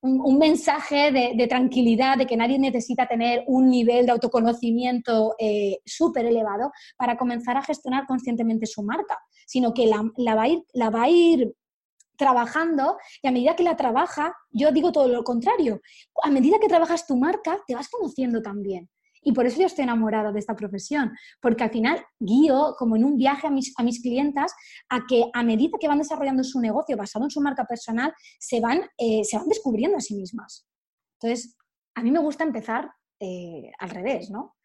[0.00, 6.24] un, mensaje de, tranquilidad, de que nadie necesita tener un nivel de autoconocimiento eh, súper
[6.24, 11.54] elevado para comenzar a gestionar conscientemente su marca, sino que la va a ir
[12.20, 15.80] trabajando y a medida que la trabaja, yo digo todo lo contrario,
[16.22, 18.90] a medida que trabajas tu marca, te vas conociendo también.
[19.22, 23.04] Y por eso yo estoy enamorada de esta profesión, porque al final guío como en
[23.04, 24.52] un viaje a mis, a mis clientas
[24.90, 28.60] a que a medida que van desarrollando su negocio basado en su marca personal, se
[28.60, 30.66] van, eh, se van descubriendo a sí mismas.
[31.20, 31.56] Entonces,
[31.94, 34.56] a mí me gusta empezar eh, al revés, ¿no?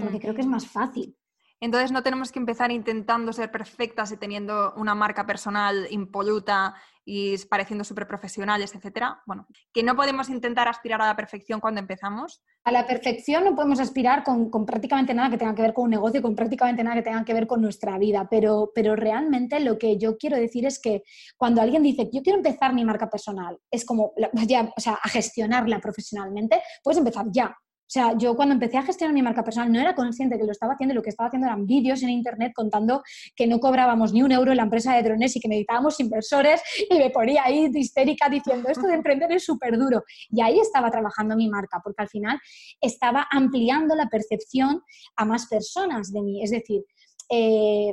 [0.00, 1.16] Porque creo que es más fácil.
[1.62, 7.38] Entonces no tenemos que empezar intentando ser perfectas y teniendo una marca personal impoluta y
[7.46, 9.22] pareciendo súper profesionales, etcétera.
[9.26, 12.42] Bueno, que no podemos intentar aspirar a la perfección cuando empezamos.
[12.64, 15.90] A la perfección no podemos aspirar con, prácticamente nada que tenga que ver con un
[15.90, 19.78] negocio, con prácticamente nada que tenga que ver con nuestra vida, pero, pero realmente lo
[19.78, 21.04] que yo quiero decir es que
[21.36, 24.14] cuando alguien dice, yo quiero empezar mi marca personal, es como,
[24.48, 27.56] ya, o sea, a gestionarla profesionalmente, puedes empezar ya.
[27.92, 30.52] O sea, yo cuando empecé a gestionar mi marca personal no era consciente que lo
[30.52, 33.02] estaba haciendo, lo que estaba haciendo eran vídeos en internet contando
[33.36, 36.62] que no cobrábamos ni un euro en la empresa de drones y que necesitábamos inversores
[36.88, 40.04] y me ponía ahí histérica diciendo esto de emprender es súper duro.
[40.30, 42.40] Y ahí estaba trabajando mi marca, porque al final
[42.80, 44.80] estaba ampliando la percepción
[45.16, 46.42] a más personas de mí.
[46.42, 46.86] Es decir,
[47.28, 47.92] eh,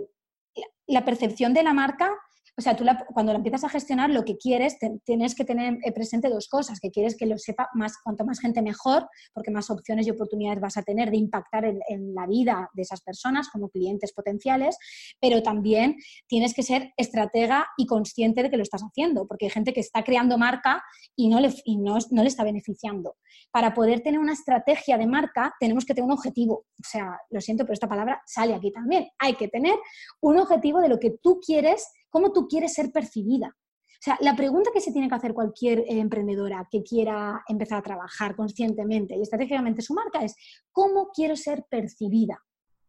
[0.87, 2.09] la percepción de la marca
[2.59, 5.93] o sea, tú cuando la empiezas a gestionar, lo que quieres, tienes que tener eh,
[5.93, 9.69] presente dos cosas, que quieres que lo sepa más, cuanto más gente mejor, porque más
[9.69, 11.79] opciones y oportunidades vas a tener de impactar en,
[12.13, 14.77] la vida de esas personas como clientes potenciales,
[15.21, 15.95] pero también
[16.27, 19.79] tienes que ser estratega y consciente de que lo estás haciendo, porque hay gente que
[19.79, 20.83] está creando marca
[21.15, 23.15] y no le, y no, no le está beneficiando.
[23.51, 26.65] Para poder tener una estrategia de marca, tenemos que tener un objetivo.
[26.77, 29.07] O sea, lo siento, pero esta palabra sale aquí también.
[29.17, 29.75] Hay que tener
[30.19, 33.55] un objetivo de lo que tú quieres cómo tú quieres ser percibida.
[33.99, 37.79] O sea, la pregunta que se tiene que hacer cualquier eh, emprendedora que quiera empezar
[37.79, 40.35] a trabajar conscientemente y estratégicamente su marca es,
[40.71, 42.41] ¿cómo quiero ser percibida?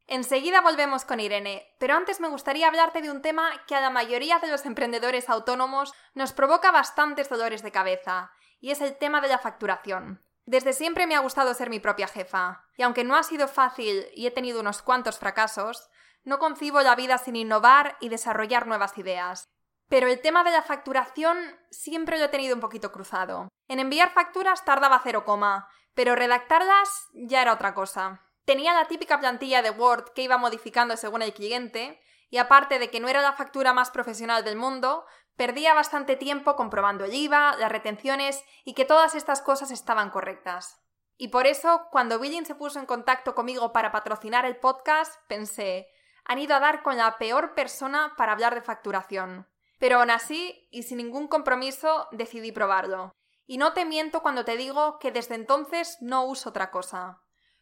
[0.07, 3.91] Enseguida volvemos con Irene, pero antes me gustaría hablarte de un tema que a la
[3.91, 9.21] mayoría de los emprendedores autónomos nos provoca bastantes dolores de cabeza, y es el tema
[9.21, 10.23] de la facturación.
[10.47, 14.05] Desde siempre me ha gustado ser mi propia jefa, y aunque no ha sido fácil
[14.15, 15.89] y he tenido unos cuantos fracasos,
[16.25, 19.49] no concibo la vida sin innovar y desarrollar nuevas ideas.
[19.89, 21.39] Pero el tema de la facturación
[21.71, 23.49] siempre lo he tenido un poquito cruzado.
[23.69, 28.23] En enviar facturas tardaba cero coma, pero redactarlas ya era otra cosa.
[28.45, 32.91] Tenía la típica plantilla de Word que iba modificando según el cliente, y aparte de
[32.91, 35.05] que no era la factura más profesional del mundo,
[35.37, 40.81] perdía bastante tiempo comprobando el IVA, las retenciones y que todas estas cosas estaban correctas.
[41.17, 45.89] Y por eso, cuando Billing se puso en contacto conmigo para patrocinar el podcast, pensé,
[46.25, 49.47] han ido a dar con la peor persona para hablar de facturación.
[49.79, 53.15] Pero aún así, y sin ningún compromiso, decidí probarlo.
[53.47, 57.21] Y no te miento cuando te digo que desde entonces no uso otra cosa.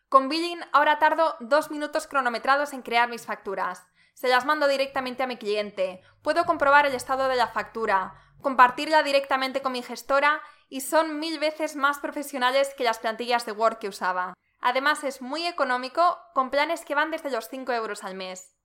[0.09, 3.87] Con Billing ahora tardo dos minutos cronometrados en crear mis facturas.
[4.15, 6.03] Se las mando directamente a mi cliente.
[6.23, 11.39] Puedo comprobar el estado de la factura, compartirla directamente con mi gestora y son mil
[11.39, 14.35] veces más profesionales que las plantillas de Word que usaba.
[14.61, 18.57] Además es muy económico con planes que van desde los 5 euros al mes.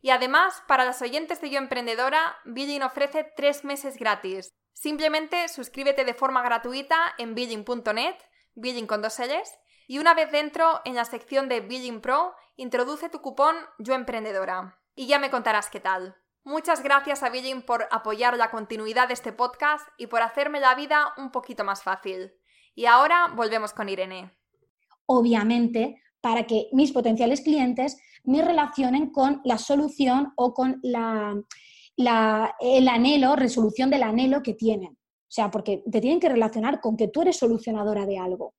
[0.00, 4.54] Y además, para los oyentes de Yo Emprendedora, Billing ofrece 3 meses gratis.
[4.72, 8.16] Simplemente suscríbete de forma gratuita en billing.net,
[8.54, 9.58] billing con dos L's,
[9.88, 14.78] y una vez dentro, en la sección de Billing Pro, introduce tu cupón Yo Emprendedora.
[14.94, 16.16] Y ya me contarás qué tal.
[16.44, 20.74] Muchas gracias a Billing por apoyar la continuidad de este podcast y por hacerme la
[20.74, 22.34] vida un poquito más fácil.
[22.74, 24.38] Y ahora volvemos con Irene
[25.08, 31.34] obviamente, para que mis potenciales clientes me relacionen con la solución o con la,
[32.60, 34.92] el anhelo, resolución del anhelo que tienen.
[34.92, 38.54] O sea, porque te tienen que relacionar con que tú eres solucionadora de algo.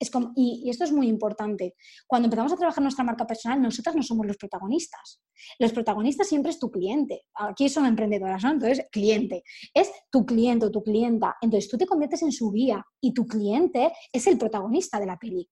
[0.00, 1.74] Es como, y, esto es muy importante.
[2.06, 5.20] Cuando empezamos a trabajar nuestra marca personal, nosotras no somos los protagonistas.
[5.58, 7.22] Los protagonistas siempre es tu cliente.
[7.34, 8.52] Aquí son emprendedoras, ¿no?
[8.52, 9.42] Entonces, cliente.
[9.74, 11.36] Es tu cliente o tu clienta.
[11.40, 15.18] Entonces, tú te conviertes en su guía y tu cliente es el protagonista de la
[15.18, 15.48] peli.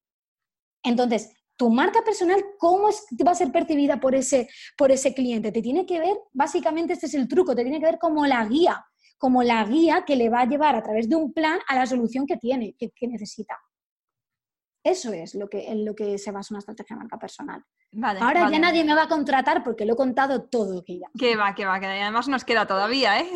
[0.82, 2.88] Entonces, tu marca personal, ¿cómo
[3.26, 5.50] va a ser percibida por ese, por ese cliente?
[5.50, 8.44] Te tiene que ver, básicamente este es el truco, te tiene que ver como la
[8.46, 8.85] guía,
[9.18, 11.87] como la guía que le va a llevar a través de un plan a la
[11.87, 13.56] solución que tiene, que necesita.
[14.87, 17.64] Eso es lo que, en lo que se basa una estrategia de marca personal.
[18.20, 21.09] Ahora ya nadie me va a contratar porque lo he contado todo que ya.
[21.18, 23.29] Que va, que va, que además nos queda todavía, ¿eh?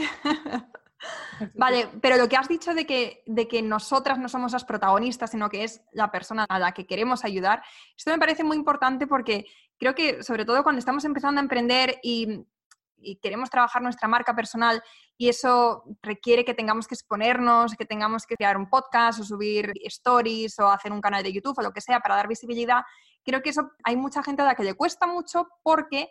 [1.55, 5.33] vale, pero lo que has dicho de que, de que nosotras no somos las protagonistas,
[5.33, 7.65] sino que es la persona a la que queremos ayudar,
[7.97, 11.99] esto me parece muy importante porque creo que sobre todo cuando estamos empezando a emprender
[12.05, 12.47] y
[13.03, 14.83] y queremos trabajar nuestra marca personal
[15.20, 19.70] y eso requiere que tengamos que exponernos, que tengamos que crear un podcast o subir
[19.85, 22.80] stories o hacer un canal de YouTube o lo que sea para dar visibilidad,
[23.22, 26.09] creo que eso hay mucha gente a la que le cuesta mucho porque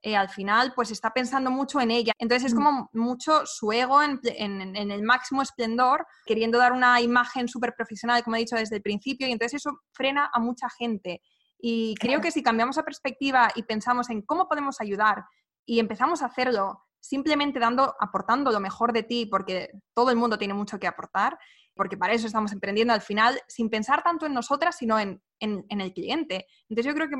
[0.00, 2.14] eh, al final pues está pensando mucho en ella.
[2.18, 2.56] Entonces es mm.
[2.56, 8.24] como mucho su ego en, en el máximo esplendor, queriendo dar una imagen súper profesional,
[8.24, 11.20] como he dicho desde el principio, y entonces eso frena a mucha gente.
[11.58, 15.26] Y creo que si cambiamos la perspectiva y pensamos en cómo podemos ayudar,
[15.66, 20.38] y empezamos a hacerlo simplemente dando, aportando lo mejor de ti, porque todo el mundo
[20.38, 21.38] tiene mucho que aportar,
[21.74, 25.92] porque para eso estamos emprendiendo al final, sin pensar tanto en nosotras, sino en, el
[25.92, 26.46] cliente.
[26.68, 27.16] Entonces yo creo que,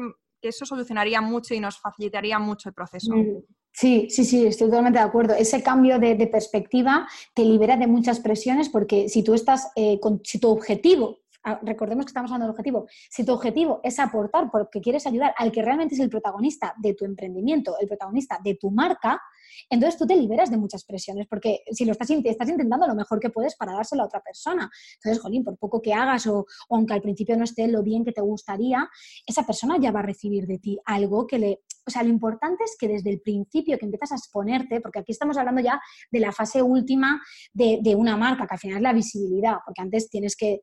[0.49, 3.13] eso solucionaría mucho y nos facilitaría mucho el proceso.
[3.13, 5.35] Mm, sí, sí, sí, estoy totalmente de acuerdo.
[5.35, 10.21] Ese cambio de, perspectiva te libera de muchas presiones porque si tú estás, eh, con,
[10.23, 11.19] si tu objetivo
[11.49, 15.33] Ah, recordemos que estamos hablando del objetivo, si tu objetivo es aportar porque quieres ayudar
[15.39, 19.23] al que realmente es el protagonista de tu emprendimiento, el protagonista de tu marca,
[19.71, 23.21] entonces tú te liberas de muchas presiones, porque si lo estás, estás intentando lo mejor
[23.21, 24.71] que puedes para dárselo a otra persona.
[24.97, 28.13] Entonces, jolín, por poco que hagas o, aunque al principio no esté lo bien que
[28.13, 28.89] te gustaría,
[29.27, 31.61] esa persona ya va a recibir de ti algo que le...
[31.87, 35.13] O sea, lo importante es que desde el principio que empiezas a exponerte, porque aquí
[35.13, 35.81] estamos hablando ya
[36.11, 39.83] de la fase última de, de una marca, que al final es la visibilidad, porque
[39.83, 40.63] antes tienes que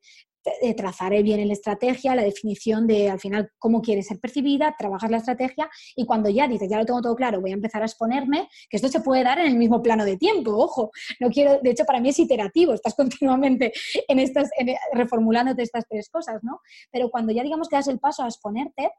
[0.76, 5.18] trazaré bien la estrategia, la definición de al final cómo quieres ser percibida, trabajas la
[5.18, 8.48] estrategia y cuando ya dices, ya lo tengo todo claro, voy a empezar a exponerme,
[8.68, 11.70] que esto se puede dar en el mismo plano de tiempo, ojo, no quiero, de
[11.70, 13.72] hecho para mí es iterativo, estás continuamente
[14.08, 14.50] en estas,
[14.92, 16.60] reformulándote estas tres cosas, ¿no?
[16.90, 18.90] Pero cuando ya digamos que das el paso a exponerte,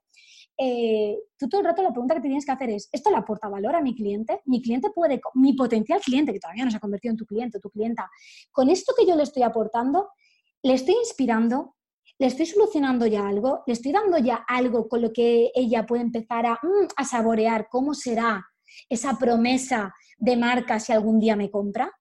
[0.58, 3.17] eh, tú todo el rato la pregunta que te tienes que hacer es, ¿esto le
[3.17, 4.41] aporta valor a mi cliente?
[4.45, 7.58] Mi cliente puede, mi potencial cliente, que todavía no se ha convertido en tu cliente
[7.58, 8.10] o tu clienta,
[8.51, 10.10] con esto que yo le estoy aportando,
[10.65, 11.75] le estoy inspirando,
[12.17, 16.01] le estoy solucionando ya algo, le estoy dando ya algo con lo que ella puede
[16.01, 18.43] empezar a, mm, a saborear cómo será
[18.89, 21.91] esa promesa de marca si algún día me compra.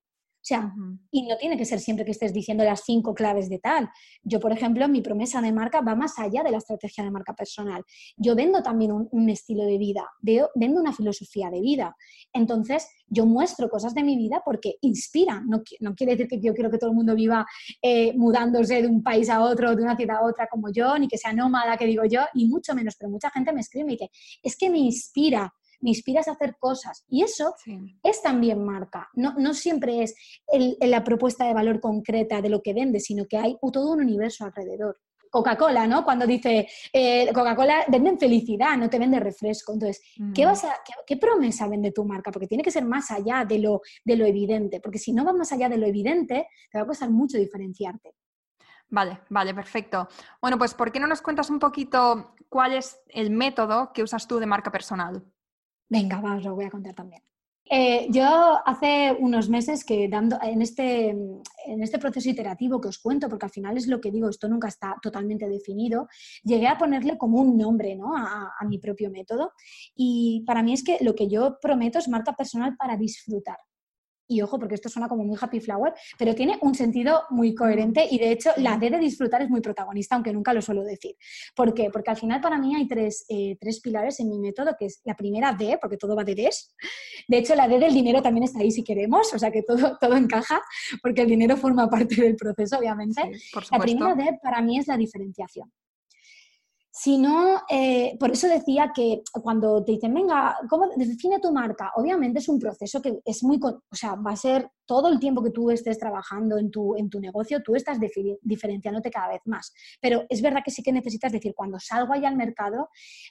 [0.44, 0.74] O sea,
[1.10, 3.88] y no tiene que ser siempre que estés diciendo las cinco claves de tal.
[4.22, 7.32] Yo, por ejemplo, mi promesa de marca va más allá de la estrategia de marca
[7.34, 7.82] personal.
[8.18, 11.96] Yo vendo también un, estilo de vida, vendo una filosofía de vida.
[12.30, 15.42] Entonces, yo muestro cosas de mi vida porque inspira.
[15.46, 17.46] No, no quiere decir que yo quiero que todo el mundo viva
[17.80, 21.08] eh, mudándose de un país a otro, de una ciudad a otra como yo, ni
[21.08, 22.96] que sea nómada, que digo yo, y mucho menos.
[22.98, 24.10] Pero mucha gente me escribe y me dice,
[24.42, 25.50] es que me inspira
[25.84, 27.04] me inspiras a hacer cosas.
[27.08, 27.54] Y eso
[28.02, 29.08] es también marca.
[29.12, 30.14] No, no siempre es
[30.80, 34.44] la propuesta de valor concreta de lo que vende, sino que hay todo un universo
[34.44, 34.98] alrededor.
[35.30, 36.04] Coca-Cola, ¿no?
[36.04, 39.72] Cuando dice eh, Coca-Cola venden felicidad, no te vende refresco.
[39.72, 40.00] Entonces,
[40.32, 40.48] ¿qué, mm.
[40.48, 42.30] vas a, qué, promesa vende tu marca?
[42.30, 45.32] Porque tiene que ser más allá de lo, de lo evidente, porque si no va
[45.32, 48.14] más allá de lo evidente, te va a costar mucho diferenciarte.
[48.88, 50.06] Vale, vale, perfecto.
[50.40, 54.28] Bueno, pues ¿por qué no nos cuentas un poquito cuál es el método que usas
[54.28, 55.24] tú de marca personal?
[55.88, 57.22] Venga, va, os lo voy a contar también.
[57.66, 62.98] Eh, yo hace unos meses que dando en este, en este proceso iterativo que os
[62.98, 66.06] cuento, porque al final es lo que digo, esto nunca está totalmente definido,
[66.42, 68.14] llegué a ponerle como un nombre ¿no?
[68.14, 69.52] a, a mi propio método.
[69.94, 73.56] Y para mí es que lo que yo prometo es marca personal para disfrutar
[74.26, 78.06] y ojo, porque esto suena como muy happy flower, pero tiene un sentido muy coherente
[78.10, 81.16] y de hecho la D de disfrutar es muy protagonista, aunque nunca lo suelo decir.
[81.54, 81.90] ¿Por qué?
[81.90, 85.00] Porque al final para mí hay tres, eh, tres pilares en mi método, que es
[85.04, 86.74] la primera D, porque todo va de Ds.
[87.28, 89.96] De hecho, la D del dinero también está ahí si queremos, o sea que todo,
[90.00, 90.60] todo encaja,
[91.02, 93.22] porque el dinero forma parte del proceso, obviamente.
[93.70, 95.70] la primera D para mí es la diferenciación.
[96.96, 101.90] Si no, eh, por eso decía que cuando te dicen, venga, ¿cómo define tu marca?
[101.96, 105.42] Obviamente es un proceso que es muy, o sea, va a ser todo el tiempo
[105.42, 107.98] que tú estés trabajando en tu, en tu negocio, tú estás
[108.42, 109.72] diferenciándote cada vez más.
[110.00, 112.88] Pero es verdad que sí que necesitas decir, cuando salgo allá al mercado,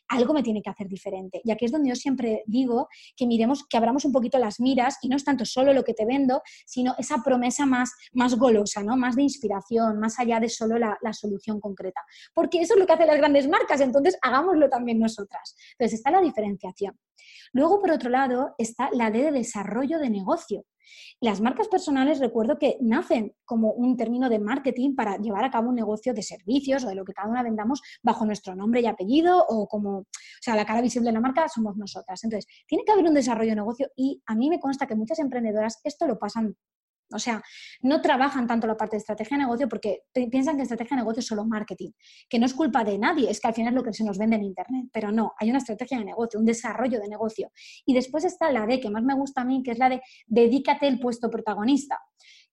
[0.09, 1.39] algo me tiene que hacer diferente.
[1.45, 4.97] Y aquí es donde yo siempre digo que miremos, que abramos un poquito las miras
[5.01, 8.83] y no es tanto solo lo que te vendo, sino esa promesa más, más golosa,
[8.83, 8.97] ¿no?
[8.97, 12.01] más de inspiración, más allá de solo la, la solución concreta.
[12.33, 15.55] Porque eso es lo que hacen las grandes marcas, entonces hagámoslo también nosotras.
[15.73, 16.99] Entonces está la diferenciación.
[17.53, 20.65] Luego, por otro lado, está la de desarrollo de negocio.
[21.21, 25.69] Las marcas personales recuerdo que nacen como un término de marketing para llevar a cabo
[25.69, 28.87] un negocio de servicios o de lo que cada una vendamos bajo nuestro nombre y
[28.87, 30.07] apellido o como, o
[30.41, 32.23] sea, la cara visible de la marca somos nosotras.
[32.23, 35.19] Entonces, tiene que haber un desarrollo de negocio y a mí me consta que muchas
[35.19, 36.55] emprendedoras esto lo pasan
[37.13, 37.41] o sea,
[37.81, 41.19] no trabajan tanto la parte de estrategia de negocio porque piensan que estrategia de negocio
[41.19, 41.91] es solo marketing,
[42.29, 44.17] que no es culpa de nadie, es que al final es lo que se nos
[44.17, 47.51] vende en Internet, pero no, hay una estrategia de negocio, un desarrollo de negocio.
[47.85, 50.01] Y después está la D, que más me gusta a mí, que es la de
[50.27, 51.99] dedícate el puesto protagonista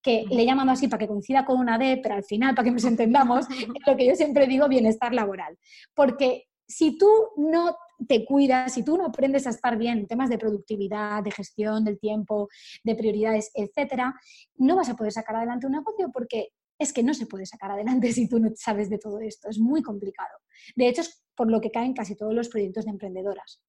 [0.03, 2.65] que le he llamado así para que coincida con una D, pero al final, para
[2.65, 5.59] que nos entendamos, es lo que yo siempre digo, bienestar laboral.
[5.95, 10.31] Porque si tú no te cuidas, si tú no aprendes a estar bien en temas
[10.31, 12.49] de productividad, de gestión del tiempo,
[12.85, 14.15] de prioridades, etcétera,
[14.57, 17.71] no vas a poder sacar adelante un negocio porque es que no se puede sacar
[17.71, 19.49] adelante si tú no sabes de todo esto.
[19.49, 20.39] Es muy complicado.
[20.75, 23.63] De hecho, es por lo que caen casi todos los proyectos de emprendedoras.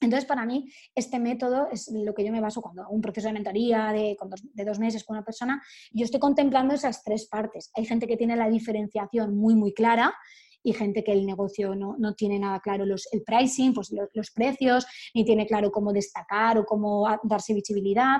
[0.00, 3.28] Entonces, para mí, este método es lo que yo me baso cuando hago un proceso
[3.28, 4.16] de mentoría de,
[4.52, 5.62] de, dos meses con una persona.
[5.92, 7.70] Yo estoy contemplando esas tres partes.
[7.74, 10.14] Hay gente que tiene la diferenciación muy, muy clara
[10.64, 14.30] y gente que el negocio no, no tiene nada claro los, el pricing, pues los,
[14.30, 18.16] precios, ni tiene claro cómo destacar o cómo darse visibilidad.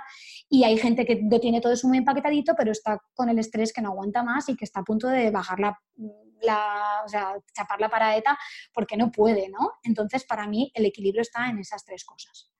[0.50, 3.72] Y hay gente que lo tiene todo eso muy empaquetadito, pero está con el estrés
[3.72, 7.80] que no aguanta más y que está a punto de bajar la, o sea, chapar
[7.80, 8.38] la paraeta
[8.74, 9.72] porque no puede, ¿no?
[9.82, 12.52] Entonces, para mí, el equilibrio está en esas tres cosas.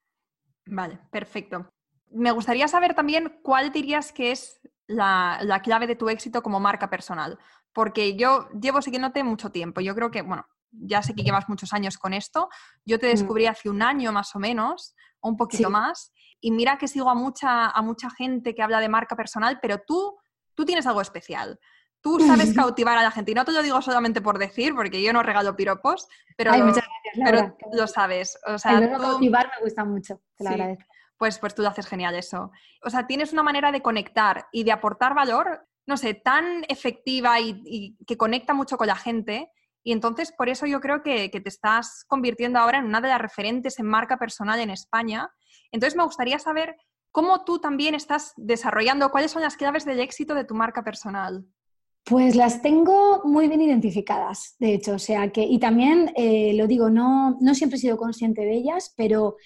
[0.65, 1.71] Vale, perfecto.
[2.09, 6.59] Me gustaría saber también cuál dirías que es la, la, clave de tu éxito como
[6.59, 7.37] marca personal
[7.75, 9.81] porque yo llevo siguiéndote mucho tiempo.
[9.81, 12.47] Yo creo que, bueno, ya sé que llevas muchos años con esto.
[12.85, 13.09] Yo te mm.
[13.09, 16.13] descubrí hace un año más o menos, o un poquito más.
[16.39, 19.79] Y mira que sigo a mucha, a mucha gente que habla de marca personal, pero
[19.85, 20.17] tú,
[20.53, 21.59] tú tienes algo especial.
[21.99, 23.33] Tú sabes cautivar a la gente.
[23.33, 26.07] Y no te lo digo solamente por decir, porque yo no regalo piropos,
[26.37, 26.53] pero,
[27.13, 28.39] pero lo sabes.
[28.47, 30.85] O sea, El cautivar me gusta mucho, te lo agradezco.
[31.17, 32.51] Pues, pues tú lo haces genial eso.
[32.81, 37.39] O sea, tienes una manera de conectar y de aportar valor no sé, tan efectiva
[37.39, 39.49] y, que conecta mucho con la gente.
[39.83, 43.09] Y entonces, por eso yo creo que, que, te estás convirtiendo ahora en una de
[43.09, 45.29] las referentes en marca personal en España.
[45.71, 46.75] Entonces, me gustaría saber
[47.11, 51.45] cómo tú también estás desarrollando, cuáles son las claves del éxito de tu marca personal.
[52.03, 56.67] Pues las tengo muy bien identificadas, de hecho, o sea que, y también eh, lo
[56.67, 59.37] digo, no, no siempre he sido consciente de ellas, pero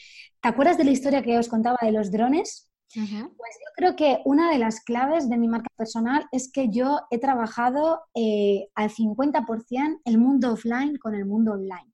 [0.41, 2.68] ¿te acuerdas de la historia que os contaba de los drones?
[2.93, 7.01] Pues yo creo que una de las claves de mi marca personal es que yo
[7.11, 11.93] he trabajado eh, al 50% el mundo offline con el mundo online.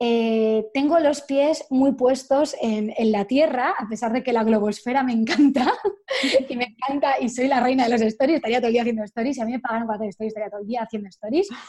[0.00, 5.02] Eh, tengo los pies muy puestos en, la Tierra, a pesar de que la globosfera
[5.02, 5.72] me encanta
[6.48, 9.02] y me encanta y soy la reina de los stories, estaría todo el día haciendo
[9.02, 11.48] stories y a mí me pagaron para hacer stories, estaría todo el día haciendo stories.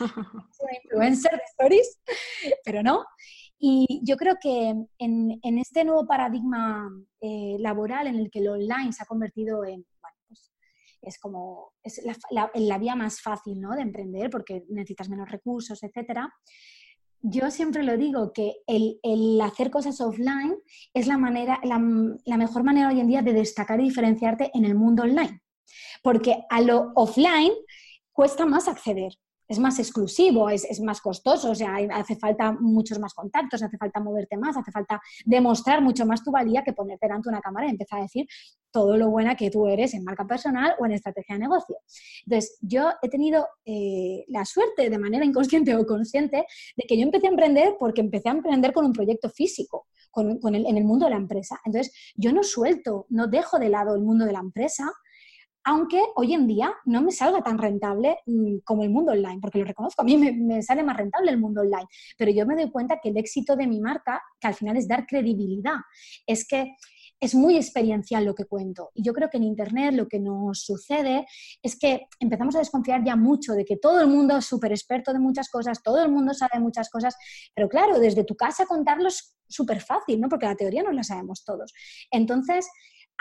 [0.51, 1.99] Soy una influencer de stories,
[2.63, 3.03] pero no.
[3.59, 6.89] Y yo creo que en, este nuevo paradigma
[7.19, 10.53] eh, laboral en el que lo online se ha convertido en, bueno, pues
[11.01, 12.01] es como es
[12.31, 13.75] la, la, vía más fácil ¿no?
[13.75, 16.33] de emprender porque necesitas menos recursos, etcétera
[17.21, 20.55] yo siempre lo digo, que el, hacer cosas offline
[20.93, 21.81] es la, manera, la,
[22.25, 25.41] la, mejor manera hoy en día de destacar y diferenciarte en el mundo online.
[26.01, 27.51] Porque a lo offline
[28.13, 29.13] cuesta más acceder
[29.49, 33.99] es más exclusivo, es, más costoso, o sea, hace falta muchos más contactos, hace falta
[33.99, 37.71] moverte más, hace falta demostrar mucho más tu valía que ponerte delante una cámara y
[37.71, 38.27] empezar a decir
[38.71, 41.77] todo lo buena que tú eres en marca personal o en estrategia de negocio.
[42.27, 46.45] Entonces, yo he tenido eh, la suerte, de manera inconsciente o consciente,
[46.77, 50.37] de que yo empecé a emprender porque empecé a emprender con un proyecto físico, con,
[50.43, 51.59] en el mundo de la empresa.
[51.65, 54.91] Entonces, yo no suelto, no dejo de lado el mundo de la empresa,
[55.63, 59.59] aunque hoy en día no me salga tan rentable mm, como el mundo online, porque
[59.59, 61.87] lo reconozco, a mí me, sale más rentable el mundo online,
[62.17, 64.87] pero yo me doy cuenta que el éxito de mi marca, que al final es
[64.87, 65.77] dar credibilidad,
[66.25, 66.75] es que
[67.21, 68.91] es muy experiencial lo que cuento.
[68.93, 71.25] Y yo creo que en Internet lo que nos sucede
[71.61, 75.11] es que empezamos a desconfiar ya mucho de que todo el mundo es súper experto
[75.11, 77.15] de muchas cosas, todo el mundo sabe muchas cosas,
[77.53, 80.29] pero claro, desde tu casa contarlo es súper fácil, ¿no?
[80.29, 81.73] Porque la teoría no la sabemos todos.
[82.11, 82.67] Entonces,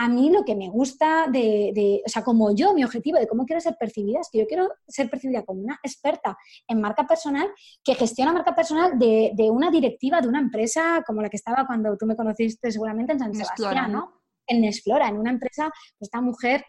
[0.00, 3.44] a mí lo que me gusta de, o sea, como yo, mi objetivo de cómo
[3.44, 6.38] quiero ser percibida es que yo quiero ser percibida como una experta
[6.68, 7.48] en marca personal
[7.82, 11.96] que gestiona marca personal de, una directiva de una empresa como la que estaba cuando
[11.96, 14.22] tú me conociste seguramente en San Sebastián, ¿no?
[14.46, 15.68] En Nesflora, en una empresa,
[15.98, 16.64] pues esta mujer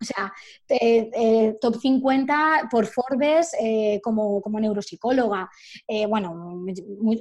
[0.00, 0.32] o sea,
[0.68, 5.48] eh, top 50 por Forbes eh, como, como, neuropsicóloga.
[5.88, 6.32] Eh, bueno,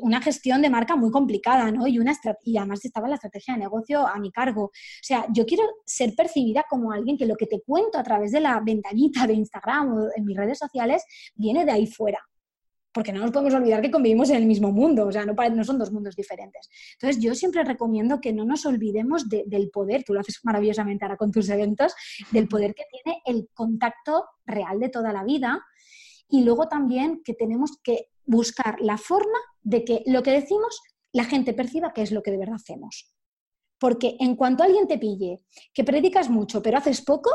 [0.01, 1.87] una gestión de marca muy complicada, ¿no?
[1.87, 2.13] Y, una
[2.43, 4.65] y además estaba la estrategia de negocio a mi cargo.
[4.65, 4.71] O
[5.01, 8.41] sea, yo quiero ser percibida como alguien que lo que te cuento a través de
[8.41, 11.03] la ventanita de Instagram o en mis redes sociales
[11.35, 12.19] viene de ahí fuera
[12.95, 15.77] porque no nos podemos olvidar que convivimos en el mismo mundo, o sea, no, son
[15.77, 16.69] dos mundos diferentes.
[16.93, 21.17] Entonces, yo siempre recomiendo que no nos olvidemos del poder, tú lo haces maravillosamente ahora
[21.17, 21.93] con tus eventos,
[22.31, 25.61] del poder que tiene el contacto real de toda la vida
[26.29, 30.79] y luego también que tenemos que buscar la forma de que lo que decimos
[31.11, 33.13] la gente perciba que es lo que de verdad hacemos.
[33.77, 35.41] Porque en cuanto alguien te pille
[35.73, 37.29] que predicas mucho pero haces poco,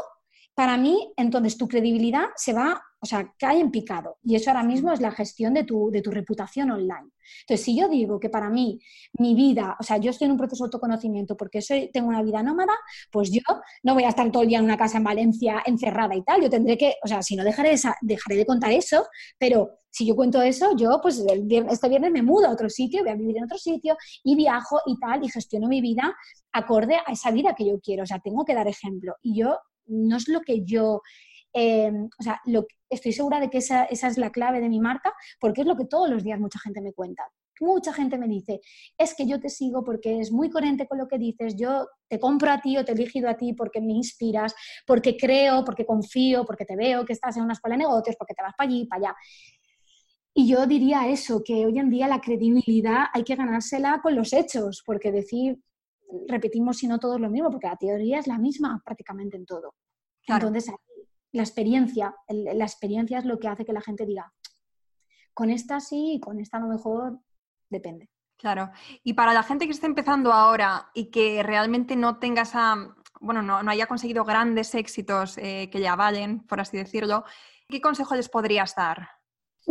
[0.54, 4.18] para mí, entonces tu credibilidad se va, o sea, cae en picado.
[4.22, 7.10] Y eso ahora mismo es la gestión de tu, de tu reputación online.
[7.42, 8.78] Entonces, si yo digo que para mí,
[9.18, 12.22] mi vida, o sea, yo estoy en un proceso de autoconocimiento porque soy, tengo una
[12.22, 12.74] vida nómada,
[13.10, 13.40] pues yo
[13.82, 16.42] no voy a estar todo el día en una casa en Valencia encerrada y tal.
[16.42, 19.06] Yo tendré que, o sea, si no dejaré, dejaré de contar eso,
[19.38, 22.68] pero si yo cuento eso, yo pues el viernes, este viernes me mudo a otro
[22.68, 26.14] sitio, voy a vivir en otro sitio y viajo y tal y gestiono mi vida
[26.52, 28.04] acorde a esa vida que yo quiero.
[28.04, 29.14] O sea, tengo que dar ejemplo.
[29.22, 31.02] Y yo no es lo que yo,
[31.52, 35.12] em, o sea, lo, estoy segura de que esa, es la clave de mi marca,
[35.40, 37.24] porque es lo que todos los días mucha gente me cuenta.
[37.60, 38.60] Mucha gente me dice,
[38.96, 42.18] es que yo te sigo porque es muy coherente con lo que dices, yo te
[42.18, 44.54] compro a ti o te he elegido a ti porque me inspiras,
[44.86, 48.34] porque creo, porque confío, porque te veo que estás en una escuela de negocios, porque
[48.34, 49.16] te vas para allí, para allá.
[50.32, 54.32] Y yo diría eso, que hoy en día la credibilidad hay que ganársela con los
[54.32, 55.60] hechos, porque decir
[56.28, 59.74] repetimos si no todos lo mismo, porque la teoría es la misma prácticamente en todo.
[60.26, 60.70] Entonces,
[61.32, 64.32] la experiencia, la experiencia es lo que hace que la gente diga,
[65.32, 67.20] con esta sí y con esta a lo mejor
[67.68, 68.10] depende.
[68.36, 68.70] Claro.
[69.04, 73.42] Y para la gente que está empezando ahora y que realmente no tenga esa, bueno,
[73.42, 77.24] no, haya conseguido grandes éxitos eh, que ya valen, por así decirlo,
[77.68, 79.19] ¿qué consejo les podrías dar?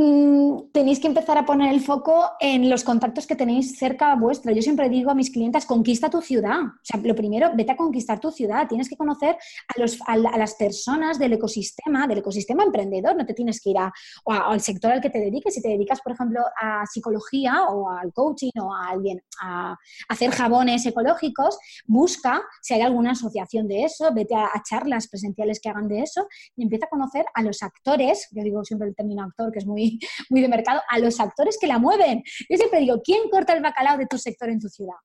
[0.01, 4.53] Mm, tenéis que empezar a poner el foco en los contactos que tenéis cerca vuestra.
[4.53, 6.61] Yo siempre digo a mis clientes, conquista tu ciudad.
[6.61, 8.65] O sea, lo primero, vete a conquistar tu ciudad.
[8.69, 9.35] Tienes que conocer
[9.67, 13.17] a, los, las personas del ecosistema, del ecosistema emprendedor.
[13.17, 13.91] No te tienes que ir a,
[14.25, 15.53] al sector al que te dediques.
[15.53, 19.75] Si te dedicas, por ejemplo, a psicología o al coaching o a alguien a
[20.07, 25.67] hacer jabones ecológicos, busca si hay alguna asociación de eso, vete a charlas presenciales que
[25.67, 26.25] hagan de eso
[26.55, 28.29] y empieza a conocer a los actores.
[28.31, 29.88] Yo digo siempre el término actor, que es muy
[30.29, 32.23] muy, de mercado, a los actores que la mueven.
[32.49, 34.97] Yo siempre digo, ¿quién corta el bacalao de tu sector en tu ciudad?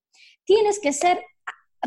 [0.44, 1.20] Tienes que ser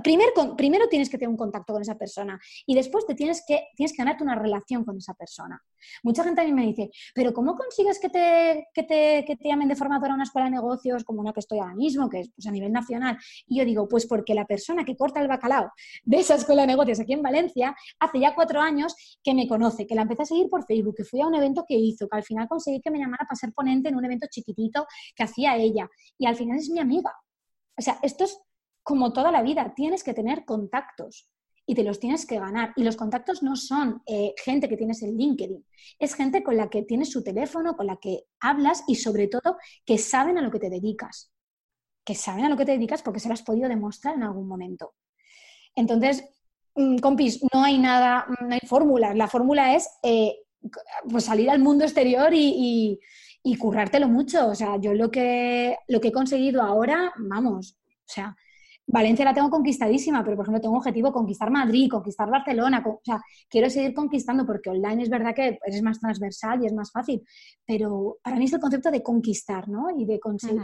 [0.02, 3.92] primero tienes que tener un contacto con esa persona y después te tienes que, tienes
[3.94, 5.62] que ganarte una relación con esa persona.
[6.04, 9.76] Mucha gente a mí me dice, pero ¿cómo consigues que te, que te, llamen de
[9.76, 12.48] formadora a una escuela de negocios como una que estoy ahora mismo, que es pues,
[12.48, 13.18] a nivel nacional?
[13.48, 15.72] Y yo digo, pues porque la persona que corta el bacalao
[16.04, 19.88] de esa escuela de negocios aquí en Valencia hace ya cuatro años que me conoce,
[19.88, 22.18] que la empecé a seguir por Facebook, que fui a un evento que hizo, que
[22.18, 24.86] al final conseguí que me llamara para ser ponente en un evento chiquitito
[25.16, 27.12] que hacía ella y al final es mi amiga.
[27.78, 28.40] O sea, esto es
[28.88, 31.30] como toda la vida, tienes que tener contactos
[31.66, 32.72] y te los tienes que ganar.
[32.78, 35.66] Y los contactos no son eh, gente que tienes en LinkedIn,
[36.00, 39.58] es gente con la que tienes su teléfono, con la que hablas y sobre todo
[39.86, 41.34] que saben a lo que te dedicas.
[42.06, 44.48] Que saben a lo que te dedicas porque se lo has podido demostrar en algún
[44.48, 44.94] momento.
[45.76, 46.24] Entonces,
[46.76, 49.18] mm, compis, no hay nada, no hay fórmulas.
[49.18, 50.34] La fórmula es eh,
[51.10, 53.00] pues salir al mundo exterior y, y,
[53.44, 54.48] y, currártelo mucho.
[54.48, 58.38] O sea, yo lo que, lo que he conseguido ahora, vamos, o sea,
[58.90, 63.22] Valencia la tengo conquistadísima, pero por ejemplo tengo objetivo conquistar Madrid, conquistar Barcelona, o sea,
[63.50, 67.22] quiero seguir conquistando porque online es verdad que es más transversal y es más fácil,
[67.66, 69.90] pero para mí es el concepto de conquistar, ¿no?
[69.96, 70.62] Y de conseguir,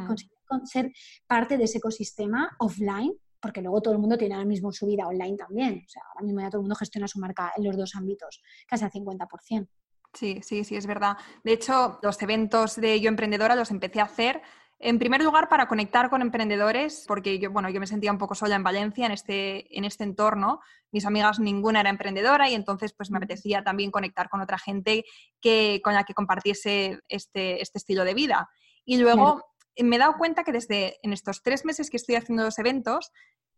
[0.63, 0.91] ser
[1.27, 5.05] parte de ese ecosistema offline, porque luego todo el mundo tiene ahora mismo su vida
[5.05, 7.75] online también, o sea, ahora mismo ya todo el mundo gestiona su marca en los
[7.75, 9.67] dos ámbitos, casi al 50%.
[10.13, 11.17] Sí, sí, sí, es verdad.
[11.43, 14.41] De hecho, los eventos de Yo Emprendedora los empecé a hacer
[14.85, 18.35] en primer lugar, para conectar con emprendedores, porque yo, bueno, yo me sentía un poco
[18.35, 20.59] sola en Valencia, en este, en este entorno.
[20.91, 25.05] Mis amigas ninguna era emprendedora y entonces pues me apetecía también conectar con otra gente
[25.39, 28.49] que, con la que compartiese este, este estilo de vida.
[28.83, 29.45] Y luego
[29.77, 33.13] me he dado cuenta que desde en estos tres meses que estoy haciendo los eventos,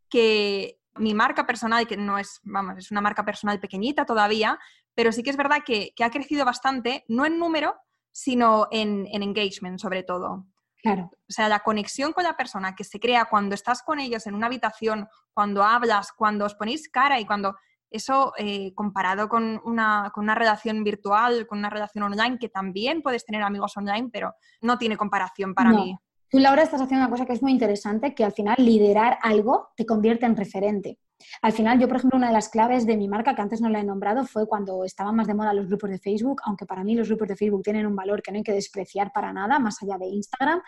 [0.09, 4.59] que mi marca personal, que no es, vamos, es una marca personal pequeñita todavía,
[4.93, 7.73] pero sí que es verdad que, que ha crecido bastante, no en número,
[8.11, 10.45] sino en, en engagement sobre todo.
[10.86, 11.09] Claro.
[11.11, 14.36] O sea, la conexión con la persona que se crea cuando estás con ellos en
[14.36, 17.55] una habitación, cuando hablas, cuando os ponéis cara y cuando
[17.89, 23.01] eso eh, comparado con una, con una relación virtual, con una relación online, que también
[23.01, 25.97] puedes tener amigos online, pero no tiene comparación para mí.
[26.29, 29.69] Tú, Laura, estás haciendo una cosa que es muy interesante, que al final liderar algo
[29.75, 30.99] te convierte en referente.
[31.41, 33.70] Al final, yo, por ejemplo, una de las claves de mi marca, que antes no
[33.70, 36.84] la he nombrado, fue cuando estaban más de moda los grupos de Facebook, aunque para
[36.84, 39.59] mí los grupos de Facebook tienen un valor que no hay que despreciar para nada,
[39.59, 40.61] más allá de Instagram.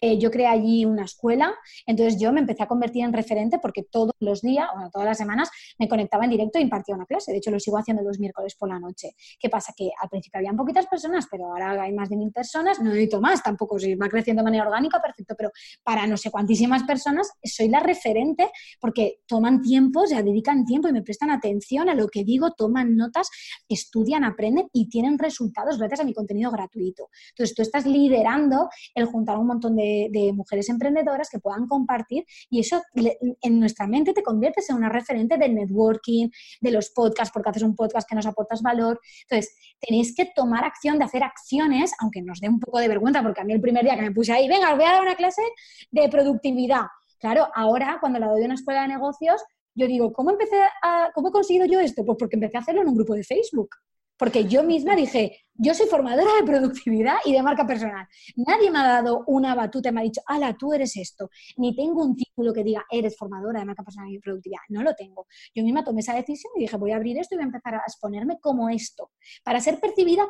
[0.00, 1.54] Eh, yo creé allí una escuela,
[1.86, 5.18] entonces yo me empecé a convertir en referente porque todos los días, o todas las
[5.18, 7.32] semanas, me conectaba en directo e impartía una clase.
[7.32, 9.14] De hecho, lo sigo haciendo los miércoles por la noche.
[9.38, 9.72] ¿Qué pasa?
[9.76, 12.78] Que al principio habían poquitas personas, pero ahora hay más de mil personas.
[12.78, 15.50] No necesito más tampoco, si va creciendo de manera orgánica, perfecto, pero
[15.82, 20.92] para no sé cuantísimas personas soy la referente porque toman tiempo ya dedican tiempo y
[20.92, 23.30] me prestan atención a lo que digo, toman notas,
[23.68, 27.08] estudian, aprenden y tienen resultados gracias a mi contenido gratuito.
[27.30, 32.24] Entonces, tú estás liderando el juntar a un montón de, mujeres emprendedoras que puedan compartir
[32.50, 36.28] y eso en nuestra mente te conviertes en una referente del networking,
[36.60, 39.00] de los podcasts, porque haces un podcast que nos aportas valor.
[39.22, 43.22] Entonces, tenéis que tomar acción de hacer acciones, aunque nos dé un poco de vergüenza,
[43.22, 45.02] porque a mí el primer día que me puse ahí, venga, os voy a dar
[45.02, 45.42] una clase
[45.90, 46.86] de productividad.
[47.18, 49.42] Claro, ahora cuando la doy en una escuela de negocios,
[49.74, 52.04] yo digo, ¿cómo empecé a, cómo he conseguido yo esto?
[52.04, 53.70] Pues porque empecé a hacerlo en un grupo de Facebook.
[54.18, 58.04] Porque yo misma dije, yo soy formadora de productividad y de marca personal.
[58.34, 61.30] Nadie me ha dado una batuta y me ha dicho, ala, tú eres esto.
[61.56, 64.62] Ni tengo un título que diga, eres formadora de marca personal y productividad.
[64.70, 65.28] No lo tengo.
[65.54, 67.76] Yo misma tomé esa decisión y dije, voy a abrir esto y voy a empezar
[67.76, 69.12] a exponerme como esto,
[69.44, 70.26] para ser percibida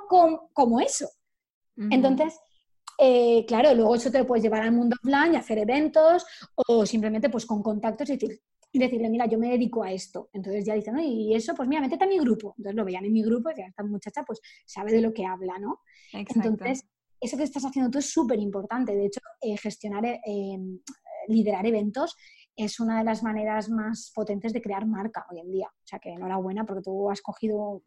[0.53, 1.09] como eso.
[1.91, 2.34] Entonces,
[3.01, 6.26] eh, claro, luego eso te lo puedes llevar al mundo offline y hacer eventos
[6.57, 8.41] o simplemente pues con contactos y decir,
[8.71, 10.29] y decirle, mira, yo me dedico a esto.
[10.33, 11.03] Entonces ya dicen, ¿no?
[11.03, 12.55] Y eso, pues mira, métete a mi grupo.
[12.59, 15.25] Entonces lo veían en mi grupo y decían, esta muchacha pues sabe de lo que
[15.25, 15.81] habla, ¿no?
[16.12, 16.87] Entonces,
[17.21, 18.95] eso que estás haciendo tú es súper importante.
[18.95, 20.81] De hecho, eh, gestionar, eh, em,
[21.29, 22.16] liderar eventos
[22.57, 25.69] es una de las maneras más potentes de crear marca hoy en día.
[25.69, 27.83] O sea que enhorabuena porque tú has cogido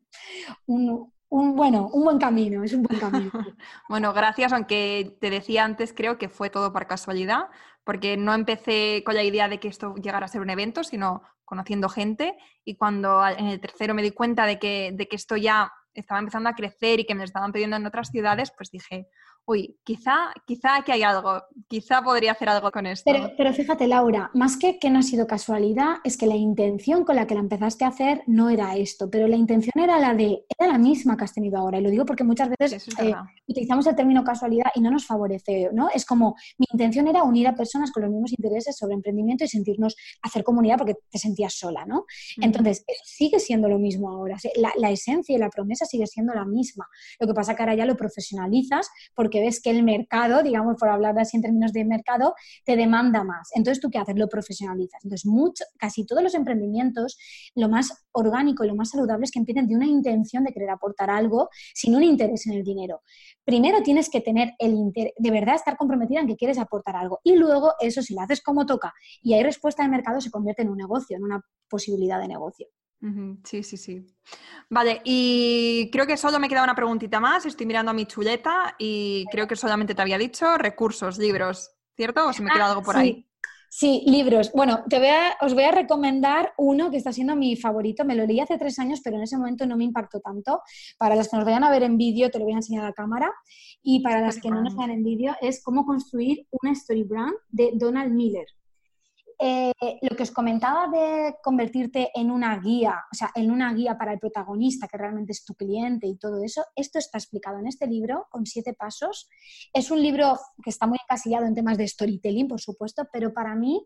[0.66, 3.32] un, un, bueno, un buen camino, es un buen camino.
[3.90, 7.46] bueno, gracias, aunque te decía antes, creo que fue todo por casualidad,
[7.84, 11.24] porque no empecé con la idea de que esto llegara a ser un evento, sino
[11.46, 12.38] conociendo gente.
[12.64, 16.20] Y cuando en el tercero me di cuenta de que, de que esto ya estaba
[16.20, 19.08] empezando a crecer y que me lo estaban pidiendo en otras ciudades, pues dije,
[19.52, 23.04] uy, quizá, quizá aquí hay algo, quizá podría hacer algo con esto.
[23.12, 27.04] Pero, pero, fíjate, Laura, más que que no ha sido casualidad, es que la intención
[27.04, 30.14] con la que la empezaste a hacer no era esto, pero la intención era la
[30.14, 31.80] de, era la misma que has tenido ahora.
[31.80, 33.14] Y lo digo porque muchas veces eh,
[33.48, 35.90] utilizamos el término casualidad y no nos favorece, ¿no?
[35.90, 39.48] Es como, mi intención era unir a personas con los mismos intereses sobre emprendimiento y
[39.50, 42.06] sentirnos, hacer comunidad porque te sentías sola, ¿no?
[42.38, 44.38] Entonces, sigue siendo lo mismo ahora.
[44.56, 46.88] La, la esencia y la promesa sigue siendo la misma.
[47.20, 50.90] Lo que pasa que ahora ya lo profesionalizas porque ves que el mercado, digamos, por
[50.90, 52.34] hablar así en términos de mercado,
[52.66, 53.50] te demanda más.
[53.54, 54.16] Entonces, ¿tú qué haces?
[54.16, 55.04] Lo profesionalizas.
[55.04, 57.18] Entonces, mucho, casi todos los emprendimientos,
[57.56, 60.70] lo más orgánico y lo más saludable es que empiecen de una intención de querer
[60.70, 63.02] aportar algo sin un interés en el dinero.
[63.44, 67.20] Primero tienes que tener el interés, de verdad estar comprometida en que quieres aportar algo.
[67.24, 70.62] Y luego, eso, si lo haces como toca y hay respuesta de mercado, se convierte
[70.62, 72.68] en un negocio, en una posibilidad de negocio.
[73.44, 74.06] Sí, sí, sí.
[74.70, 77.46] Vale, y creo que solo me queda una preguntita más.
[77.46, 82.28] Estoy mirando a mi chuleta y creo que solamente te había dicho recursos, libros, ¿cierto?
[82.28, 83.28] ¿O se me queda algo por ahí?
[83.74, 84.52] Sí, libros.
[84.54, 85.08] Bueno, te voy
[85.40, 88.04] os voy a recomendar uno que está siendo mi favorito.
[88.04, 90.62] Me lo leí hace tres años, pero en ese momento no me impactó tanto.
[90.98, 92.92] Para las que nos vayan a ver en vídeo, te lo voy a enseñar a
[92.92, 93.32] cámara.
[93.82, 97.34] Y para las que no nos vean en vídeo, es Cómo construir una story brand
[97.50, 98.46] de Donald Miller.
[99.44, 99.72] Eh,
[100.04, 104.14] lo que os comentaba de convertirte en una guía, o sea, en una guía para
[104.14, 107.88] el protagonista, que realmente es tu cliente y todo eso, esto está explicado en este
[107.88, 109.28] libro con siete pasos.
[109.74, 113.56] Es un libro que está muy encasillado en temas de storytelling, por supuesto, pero para
[113.56, 113.84] mí,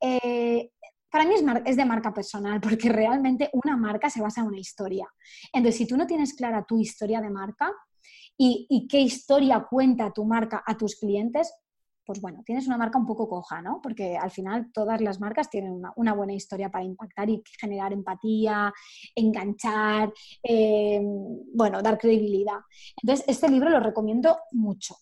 [0.00, 0.70] eh,
[1.10, 1.34] para mí
[1.64, 5.08] es, de marca personal, porque realmente una marca se basa en una historia.
[5.52, 7.72] Entonces, si tú no tienes clara tu historia de marca,
[8.38, 11.52] y, qué historia cuenta tu marca a tus clientes,
[12.06, 13.80] pues bueno, tienes una marca un poco coja, ¿no?
[13.82, 18.72] Porque al final todas las marcas tienen una, buena historia para impactar y generar empatía,
[19.14, 21.00] enganchar, eh,
[21.52, 22.60] bueno, dar credibilidad.
[23.02, 24.94] Entonces, este libro lo recomiendo mucho.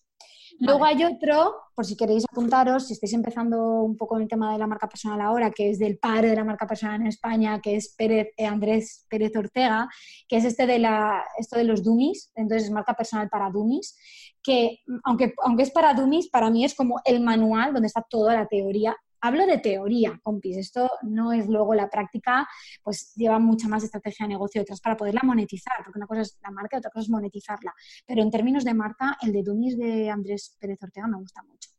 [0.59, 4.53] Luego hay otro, por si queréis apuntaros, si estáis empezando un poco en el tema
[4.53, 7.59] de la marca personal ahora, que es del padre de la marca personal en España,
[7.61, 9.89] que es Pérez, eh, Andrés Pérez Ortega,
[10.27, 13.97] que es este de la, esto de los dummies, entonces es marca personal para dummies,
[14.41, 18.33] que aunque, aunque es para dummies, para mí es como el manual donde está toda
[18.33, 22.47] la teoría Hablo de teoría, compis, esto no es luego la práctica,
[22.83, 26.37] pues lleva mucha más estrategia de negocio detrás para poderla monetizar, porque una cosa es
[26.41, 27.73] la marca y otra cosa es monetizarla.
[28.05, 31.69] Pero en términos de marca, el de Dummies de Andrés Pérez Ortega me gusta mucho.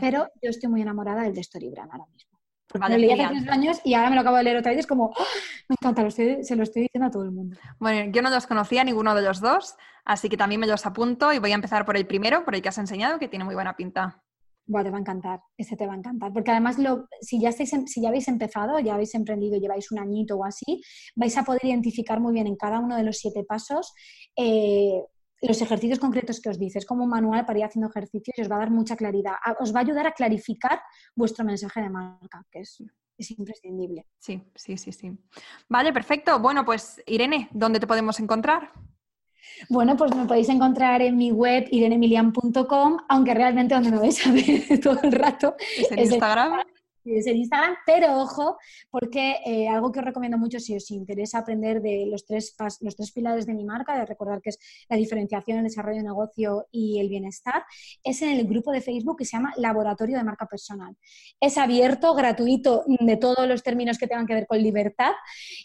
[0.00, 2.32] Pero yo estoy muy enamorada del de Storybrand ahora mismo.
[2.78, 4.80] Vale, lo leí hace tres años y ahora me lo acabo de leer otra vez
[4.80, 5.24] es como, ¡ah!
[5.68, 7.56] me encanta, se lo estoy diciendo a todo el mundo.
[7.78, 9.74] Bueno, yo no los conocía ninguno de los dos,
[10.04, 12.62] así que también me los apunto y voy a empezar por el primero, por el
[12.62, 14.22] que has enseñado, que tiene muy buena pinta
[14.66, 16.32] te va a encantar, ese te va a encantar.
[16.32, 19.98] Porque además, lo, si, ya estáis, si ya habéis empezado, ya habéis emprendido, lleváis un
[19.98, 20.82] añito o así,
[21.16, 23.92] vais a poder identificar muy bien en cada uno de los siete pasos
[24.36, 25.02] eh,
[25.42, 26.78] los ejercicios concretos que os dice.
[26.78, 29.34] Es como un manual para ir haciendo ejercicios y os va a dar mucha claridad.
[29.58, 30.80] Os va a ayudar a clarificar
[31.16, 32.82] vuestro mensaje de marca, que es,
[33.18, 34.06] es imprescindible.
[34.18, 35.10] Sí, sí, sí, sí.
[35.68, 36.38] Vale, perfecto.
[36.38, 38.72] Bueno, pues Irene, ¿dónde te podemos encontrar?
[39.68, 44.32] Bueno, pues me podéis encontrar en mi web irenemilian.com, aunque realmente donde me vais a
[44.32, 46.62] ver todo el rato es en Instagram
[47.04, 48.58] es en Instagram, pero ojo,
[48.90, 52.96] porque eh, algo que os recomiendo mucho si os interesa aprender de los tres, los
[52.96, 56.66] tres pilares de mi marca, de recordar que es la diferenciación, el desarrollo de negocio
[56.70, 57.64] y el bienestar,
[58.02, 60.96] es en el grupo de Facebook que se llama Laboratorio de Marca Personal.
[61.40, 65.12] Es abierto, gratuito, de todos los términos que tengan que ver con libertad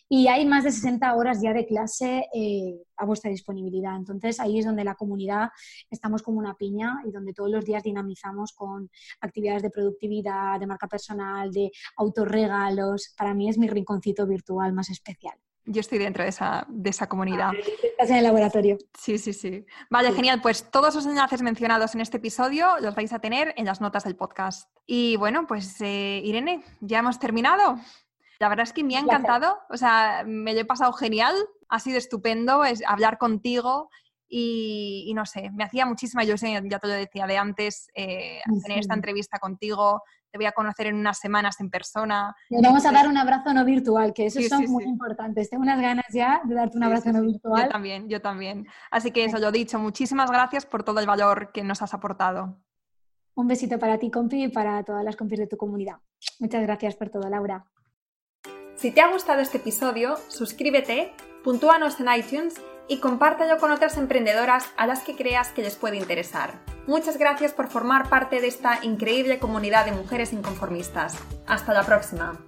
[0.09, 3.95] y hay más de 60 horas ya de clase eh, a vuestra disponibilidad.
[3.95, 5.49] Entonces ahí es donde la comunidad
[5.89, 8.89] estamos como una piña y donde todos los días dinamizamos con
[9.21, 13.13] actividades de productividad, de marca personal de autorregalos.
[13.17, 15.37] Para mí es mi rinconcito virtual más especial.
[15.69, 17.51] Yo estoy dentro de esa, de esa comunidad.
[17.83, 18.77] Estás en el laboratorio.
[18.97, 19.65] Sí, sí, sí.
[19.89, 20.41] Vale, genial.
[20.41, 24.05] Pues todos los enlaces mencionados en este episodio los vais a tener en las notas
[24.05, 24.71] del podcast.
[24.85, 27.77] Y bueno, pues eh, Irene, ya hemos terminado.
[28.39, 29.59] La verdad es que me ha encantado.
[29.69, 31.35] O sea, me lo he pasado genial.
[31.69, 33.89] Ha sido estupendo es hablar contigo.
[34.29, 38.79] Y, no sé, me hacía muchísima ilusión, ya te lo decía de antes, eh, tener
[38.79, 40.01] esta entrevista contigo,
[40.31, 42.35] te voy a conocer en unas semanas en persona.
[42.49, 45.49] Nos vamos a dar un abrazo no virtual, que eso es son muy importantes.
[45.49, 47.63] Tengo unas ganas ya de darte un abrazo no virtual.
[47.63, 48.67] Yo también, yo también.
[48.91, 52.57] Así que eso, lo dicho, muchísimas gracias por todo el valor que nos has aportado.
[53.35, 55.97] Un besito para ti, compi, y para todas las compis de tu comunidad.
[56.39, 57.65] Muchas gracias por todo, Laura.
[58.77, 61.11] Si te ha gustado este episodio, suscríbete,
[61.43, 65.97] puntúanos en iTunes y compártelo con otras emprendedoras a las que creas que les puede
[65.97, 66.59] interesar.
[66.85, 71.17] Muchas gracias por formar parte de esta increíble comunidad de mujeres inconformistas.
[71.47, 72.39] Hasta la próxima.